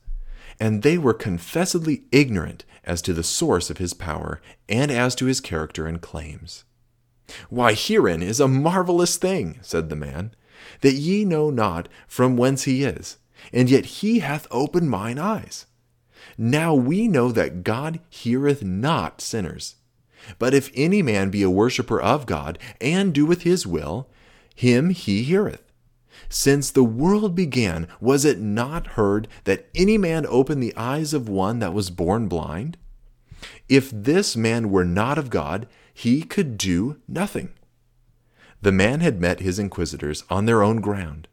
and 0.59 0.81
they 0.81 0.97
were 0.97 1.13
confessedly 1.13 2.03
ignorant 2.11 2.65
as 2.83 3.01
to 3.01 3.13
the 3.13 3.23
source 3.23 3.69
of 3.69 3.77
his 3.77 3.93
power 3.93 4.41
and 4.69 4.91
as 4.91 5.15
to 5.15 5.25
his 5.25 5.41
character 5.41 5.87
and 5.87 6.01
claims. 6.01 6.63
Why, 7.49 7.73
herein 7.73 8.21
is 8.21 8.39
a 8.39 8.47
marvelous 8.47 9.17
thing, 9.17 9.59
said 9.61 9.89
the 9.89 9.95
man, 9.95 10.31
that 10.81 10.93
ye 10.93 11.25
know 11.25 11.49
not 11.49 11.89
from 12.07 12.37
whence 12.37 12.63
he 12.63 12.83
is, 12.83 13.17
and 13.51 13.69
yet 13.69 13.85
he 13.85 14.19
hath 14.19 14.47
opened 14.51 14.89
mine 14.89 15.17
eyes. 15.17 15.65
Now 16.37 16.73
we 16.73 17.07
know 17.07 17.31
that 17.31 17.63
God 17.63 17.99
heareth 18.09 18.63
not 18.63 19.21
sinners, 19.21 19.75
But 20.39 20.53
if 20.53 20.71
any 20.73 21.01
man 21.01 21.29
be 21.29 21.43
a 21.43 21.49
worshipper 21.49 22.01
of 22.01 22.25
God, 22.25 22.57
and 22.81 23.13
doeth 23.13 23.43
his 23.43 23.65
will, 23.67 24.09
him 24.55 24.89
he 24.89 25.23
heareth. 25.23 25.64
Since 26.29 26.71
the 26.71 26.83
world 26.83 27.35
began, 27.35 27.87
was 27.99 28.25
it 28.25 28.39
not 28.39 28.87
heard 28.87 29.27
that 29.43 29.69
any 29.75 29.97
man 29.97 30.25
opened 30.27 30.61
the 30.61 30.75
eyes 30.75 31.13
of 31.13 31.29
one 31.29 31.59
that 31.59 31.73
was 31.73 31.89
born 31.89 32.27
blind? 32.27 32.77
If 33.69 33.91
this 33.91 34.35
man 34.35 34.69
were 34.69 34.85
not 34.85 35.17
of 35.17 35.29
God, 35.29 35.67
he 35.93 36.23
could 36.23 36.57
do 36.57 36.99
nothing. 37.07 37.49
The 38.61 38.71
man 38.71 39.01
had 39.01 39.21
met 39.21 39.39
his 39.39 39.59
inquisitors 39.59 40.23
on 40.29 40.45
their 40.45 40.63
own 40.63 40.81
ground. 40.81 41.27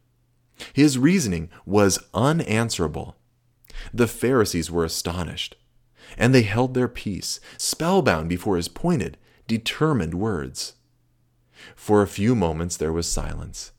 His 0.72 0.98
reasoning 0.98 1.50
was 1.64 1.98
unanswerable. 2.14 3.16
The 3.92 4.06
Pharisees 4.06 4.70
were 4.70 4.84
astonished, 4.84 5.56
and 6.16 6.34
they 6.34 6.42
held 6.42 6.74
their 6.74 6.88
peace, 6.88 7.40
spellbound 7.56 8.28
before 8.28 8.56
his 8.56 8.68
pointed, 8.68 9.16
determined 9.46 10.14
words. 10.14 10.74
For 11.74 12.02
a 12.02 12.08
few 12.08 12.34
moments 12.34 12.76
there 12.76 12.92
was 12.92 13.10
silence. 13.10 13.71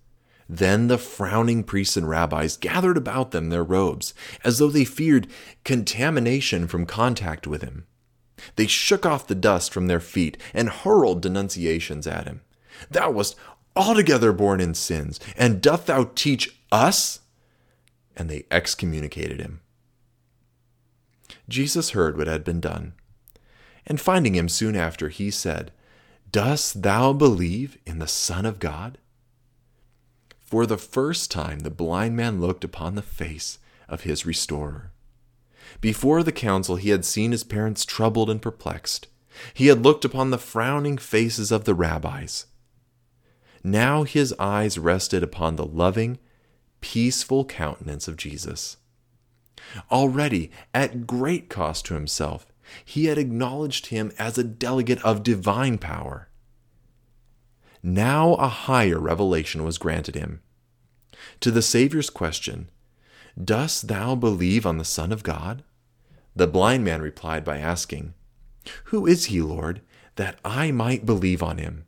Then 0.53 0.87
the 0.87 0.99
frowning 0.99 1.63
priests 1.63 1.97
and 1.97 2.07
rabbis 2.07 2.57
gathered 2.57 2.95
about 2.95 3.31
them 3.31 3.49
their 3.49 3.63
robes, 3.63 4.13
as 4.43 4.59
though 4.59 4.69
they 4.69 4.85
feared 4.85 5.25
contamination 5.63 6.67
from 6.67 6.85
contact 6.85 7.47
with 7.47 7.63
him. 7.63 7.87
They 8.55 8.67
shook 8.67 9.03
off 9.03 9.25
the 9.25 9.33
dust 9.33 9.73
from 9.73 9.87
their 9.87 9.99
feet 9.99 10.37
and 10.53 10.69
hurled 10.69 11.23
denunciations 11.23 12.05
at 12.05 12.27
him. 12.27 12.41
Thou 12.91 13.09
wast 13.09 13.35
altogether 13.75 14.31
born 14.31 14.61
in 14.61 14.75
sins, 14.75 15.19
and 15.35 15.59
doth 15.59 15.87
thou 15.87 16.11
teach 16.13 16.55
us? 16.71 17.21
And 18.15 18.29
they 18.29 18.45
excommunicated 18.51 19.41
him. 19.41 19.61
Jesus 21.49 21.91
heard 21.91 22.15
what 22.15 22.27
had 22.27 22.43
been 22.43 22.61
done, 22.61 22.93
and 23.87 23.99
finding 23.99 24.35
him 24.35 24.47
soon 24.47 24.75
after, 24.75 25.09
he 25.09 25.31
said, 25.31 25.71
Dost 26.31 26.83
thou 26.83 27.11
believe 27.11 27.79
in 27.87 27.97
the 27.97 28.07
Son 28.07 28.45
of 28.45 28.59
God? 28.59 28.99
For 30.53 30.67
the 30.67 30.77
first 30.77 31.31
time, 31.31 31.61
the 31.61 31.71
blind 31.71 32.15
man 32.15 32.39
looked 32.39 32.63
upon 32.63 32.93
the 32.93 33.01
face 33.01 33.57
of 33.89 34.01
his 34.01 34.23
restorer. 34.23 34.91
Before 35.81 36.21
the 36.21 36.31
council, 36.31 36.75
he 36.75 36.89
had 36.89 37.05
seen 37.05 37.31
his 37.31 37.43
parents 37.43 37.83
troubled 37.83 38.29
and 38.29 38.39
perplexed. 38.39 39.07
He 39.55 39.65
had 39.65 39.81
looked 39.81 40.05
upon 40.05 40.29
the 40.29 40.37
frowning 40.37 40.99
faces 40.99 41.51
of 41.51 41.63
the 41.63 41.73
rabbis. 41.73 42.45
Now 43.63 44.03
his 44.03 44.31
eyes 44.37 44.77
rested 44.77 45.23
upon 45.23 45.55
the 45.55 45.65
loving, 45.65 46.19
peaceful 46.81 47.45
countenance 47.45 48.07
of 48.07 48.15
Jesus. 48.15 48.77
Already, 49.91 50.51
at 50.71 51.07
great 51.07 51.49
cost 51.49 51.87
to 51.87 51.95
himself, 51.95 52.45
he 52.85 53.05
had 53.05 53.17
acknowledged 53.17 53.87
him 53.87 54.11
as 54.19 54.37
a 54.37 54.43
delegate 54.43 55.01
of 55.01 55.23
divine 55.23 55.79
power. 55.79 56.29
Now 57.81 58.35
a 58.35 58.47
higher 58.47 58.99
revelation 58.99 59.63
was 59.63 59.79
granted 59.79 60.13
him. 60.13 60.41
To 61.41 61.51
the 61.51 61.61
Saviour's 61.61 62.09
question, 62.09 62.69
Dost 63.41 63.87
thou 63.87 64.15
believe 64.15 64.65
on 64.65 64.77
the 64.77 64.85
Son 64.85 65.11
of 65.11 65.23
God? 65.23 65.63
The 66.35 66.47
blind 66.47 66.83
man 66.83 67.01
replied 67.01 67.43
by 67.43 67.57
asking, 67.57 68.13
Who 68.85 69.05
is 69.05 69.25
he, 69.25 69.41
Lord, 69.41 69.81
that 70.15 70.39
I 70.43 70.71
might 70.71 71.05
believe 71.05 71.43
on 71.43 71.57
him? 71.57 71.85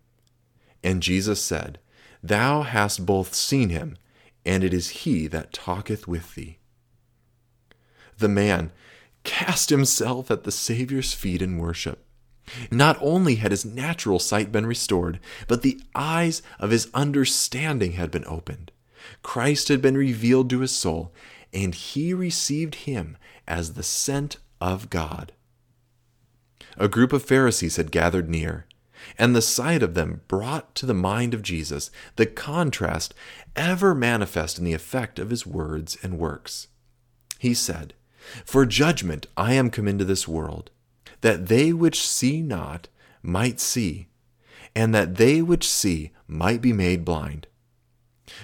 And 0.83 1.01
Jesus 1.01 1.41
said, 1.41 1.79
Thou 2.21 2.63
hast 2.63 3.05
both 3.05 3.33
seen 3.33 3.69
him, 3.69 3.97
and 4.45 4.63
it 4.63 4.73
is 4.73 4.89
he 4.89 5.27
that 5.27 5.53
talketh 5.53 6.07
with 6.07 6.35
thee. 6.35 6.59
The 8.17 8.29
man 8.29 8.71
cast 9.23 9.69
himself 9.69 10.31
at 10.31 10.43
the 10.43 10.51
Saviour's 10.51 11.13
feet 11.13 11.41
in 11.41 11.57
worship. 11.57 12.05
Not 12.69 12.97
only 13.01 13.35
had 13.35 13.51
his 13.51 13.65
natural 13.65 14.19
sight 14.19 14.51
been 14.51 14.67
restored, 14.67 15.19
but 15.47 15.63
the 15.63 15.81
eyes 15.95 16.41
of 16.59 16.69
his 16.69 16.89
understanding 16.93 17.93
had 17.93 18.11
been 18.11 18.25
opened. 18.27 18.71
Christ 19.21 19.67
had 19.67 19.81
been 19.81 19.97
revealed 19.97 20.49
to 20.49 20.61
his 20.61 20.71
soul, 20.71 21.13
and 21.53 21.73
he 21.73 22.13
received 22.13 22.75
him 22.75 23.17
as 23.47 23.73
the 23.73 23.83
sent 23.83 24.37
of 24.59 24.89
God. 24.89 25.31
A 26.77 26.87
group 26.87 27.13
of 27.13 27.23
Pharisees 27.23 27.77
had 27.77 27.91
gathered 27.91 28.29
near, 28.29 28.65
and 29.17 29.35
the 29.35 29.41
sight 29.41 29.83
of 29.83 29.93
them 29.93 30.21
brought 30.27 30.75
to 30.75 30.85
the 30.85 30.93
mind 30.93 31.33
of 31.33 31.41
Jesus 31.41 31.91
the 32.15 32.25
contrast 32.25 33.13
ever 33.55 33.95
manifest 33.95 34.57
in 34.57 34.65
the 34.65 34.73
effect 34.73 35.19
of 35.19 35.29
his 35.29 35.45
words 35.45 35.97
and 36.03 36.17
works. 36.17 36.67
He 37.39 37.53
said, 37.53 37.93
For 38.45 38.65
judgment 38.65 39.27
I 39.37 39.53
am 39.53 39.69
come 39.69 39.87
into 39.87 40.05
this 40.05 40.27
world, 40.27 40.71
that 41.21 41.47
they 41.47 41.71
which 41.71 42.05
see 42.05 42.41
not 42.41 42.87
might 43.21 43.59
see, 43.59 44.07
and 44.75 44.93
that 44.93 45.15
they 45.15 45.41
which 45.41 45.67
see 45.69 46.11
might 46.27 46.61
be 46.61 46.73
made 46.73 47.05
blind. 47.05 47.47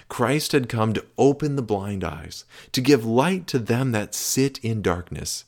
Christ 0.09 0.51
had 0.51 0.69
come 0.69 0.93
to 0.93 1.05
open 1.17 1.55
the 1.55 1.61
blind 1.61 2.03
eyes, 2.03 2.45
to 2.71 2.81
give 2.81 3.05
light 3.05 3.47
to 3.47 3.59
them 3.59 3.91
that 3.91 4.13
sit 4.13 4.57
in 4.59 4.81
darkness, 4.81 5.45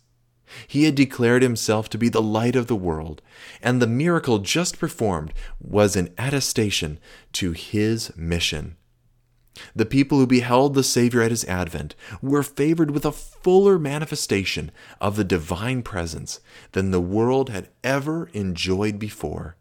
he 0.67 0.84
had 0.84 0.95
declared 0.95 1.41
himself 1.41 1.89
to 1.89 1.97
be 1.97 2.09
the 2.09 2.21
light 2.21 2.55
of 2.55 2.67
the 2.67 2.75
world, 2.75 3.21
and 3.61 3.81
the 3.81 3.88
miracle 3.88 4.39
just 4.39 4.79
performed 4.79 5.34
was 5.59 5.95
an 5.95 6.13
attestation 6.17 6.99
to 7.34 7.51
his 7.51 8.15
mission. 8.15 8.77
The 9.75 9.86
people 9.86 10.17
who 10.17 10.25
beheld 10.25 10.73
the 10.73 10.84
Savior 10.84 11.21
at 11.21 11.31
his 11.31 11.45
advent 11.45 11.93
were 12.21 12.41
favored 12.41 12.89
with 12.89 13.05
a 13.05 13.11
fuller 13.11 13.77
manifestation 13.77 14.71
of 14.99 15.15
the 15.15 15.23
divine 15.23 15.84
presence 15.84 16.39
than 16.71 16.89
the 16.89 17.01
world 17.01 17.49
had 17.49 17.69
ever 17.84 18.29
enjoyed 18.34 18.97
before. 18.97 19.55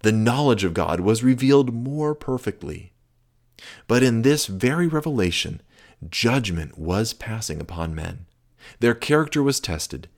The 0.00 0.12
knowledge 0.12 0.64
of 0.64 0.72
God 0.72 1.00
was 1.00 1.22
revealed 1.22 1.74
more 1.74 2.14
perfectly. 2.14 2.93
But 3.86 4.02
in 4.02 4.22
this 4.22 4.46
very 4.46 4.86
revelation, 4.86 5.60
judgment 6.08 6.78
was 6.78 7.12
passing 7.12 7.60
upon 7.60 7.94
men. 7.94 8.26
Their 8.80 8.94
character 8.94 9.42
was 9.42 9.60
tested, 9.60 10.08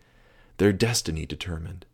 their 0.59 0.73
destiny 0.73 1.27
determined. 1.27 1.87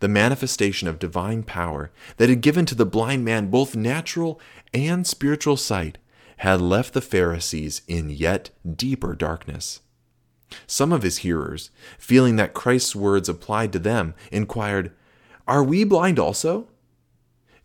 The 0.00 0.08
manifestation 0.08 0.88
of 0.88 0.98
divine 0.98 1.42
power 1.42 1.90
that 2.16 2.28
had 2.28 2.40
given 2.40 2.66
to 2.66 2.74
the 2.74 2.86
blind 2.86 3.24
man 3.24 3.48
both 3.48 3.76
natural 3.76 4.40
and 4.72 5.06
spiritual 5.06 5.56
sight 5.56 5.98
had 6.38 6.60
left 6.60 6.94
the 6.94 7.00
Pharisees 7.00 7.82
in 7.86 8.10
yet 8.10 8.50
deeper 8.76 9.14
darkness. 9.14 9.80
Some 10.66 10.92
of 10.92 11.02
his 11.02 11.18
hearers, 11.18 11.70
feeling 11.98 12.36
that 12.36 12.54
Christ's 12.54 12.94
words 12.94 13.28
applied 13.28 13.72
to 13.72 13.78
them, 13.78 14.14
inquired, 14.30 14.92
Are 15.46 15.62
we 15.62 15.84
blind 15.84 16.18
also? 16.18 16.68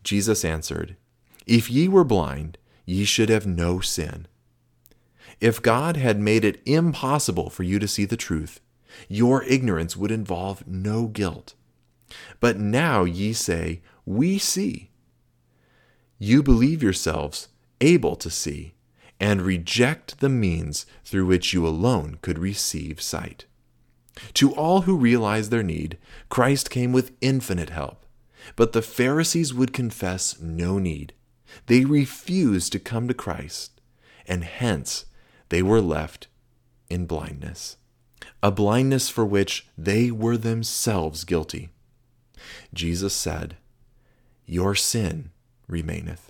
Jesus 0.03 0.45
answered, 0.45 0.95
If 1.45 1.69
ye 1.69 1.87
were 1.87 2.03
blind, 2.03 2.57
ye 2.89 3.05
should 3.05 3.29
have 3.29 3.45
no 3.45 3.79
sin. 3.79 4.25
If 5.39 5.61
God 5.61 5.95
had 5.95 6.19
made 6.19 6.43
it 6.43 6.61
impossible 6.65 7.49
for 7.49 7.63
you 7.63 7.77
to 7.77 7.87
see 7.87 8.03
the 8.03 8.17
truth, 8.17 8.59
your 9.07 9.43
ignorance 9.43 9.95
would 9.95 10.11
involve 10.11 10.67
no 10.67 11.05
guilt. 11.05 11.53
But 12.39 12.57
now 12.57 13.03
ye 13.03 13.33
say, 13.33 13.81
We 14.05 14.39
see. 14.39 14.89
You 16.17 16.41
believe 16.41 16.81
yourselves 16.81 17.49
able 17.79 18.15
to 18.17 18.29
see, 18.29 18.73
and 19.19 19.41
reject 19.41 20.19
the 20.19 20.27
means 20.27 20.85
through 21.05 21.27
which 21.27 21.53
you 21.53 21.67
alone 21.67 22.17
could 22.21 22.39
receive 22.39 23.01
sight. 23.01 23.45
To 24.33 24.53
all 24.55 24.81
who 24.81 24.97
realized 24.97 25.51
their 25.51 25.63
need, 25.63 25.97
Christ 26.27 26.69
came 26.69 26.91
with 26.91 27.15
infinite 27.21 27.69
help. 27.69 28.05
But 28.55 28.73
the 28.73 28.81
Pharisees 28.81 29.53
would 29.53 29.73
confess 29.73 30.39
no 30.41 30.79
need. 30.79 31.13
They 31.65 31.85
refused 31.85 32.71
to 32.73 32.79
come 32.79 33.07
to 33.07 33.13
Christ, 33.13 33.79
and 34.27 34.43
hence 34.43 35.05
they 35.49 35.61
were 35.61 35.81
left 35.81 36.27
in 36.89 37.05
blindness, 37.05 37.77
a 38.41 38.51
blindness 38.51 39.09
for 39.09 39.25
which 39.25 39.67
they 39.77 40.11
were 40.11 40.37
themselves 40.37 41.23
guilty. 41.23 41.69
Jesus 42.73 43.13
said, 43.13 43.57
Your 44.45 44.75
sin 44.75 45.31
remaineth. 45.67 46.28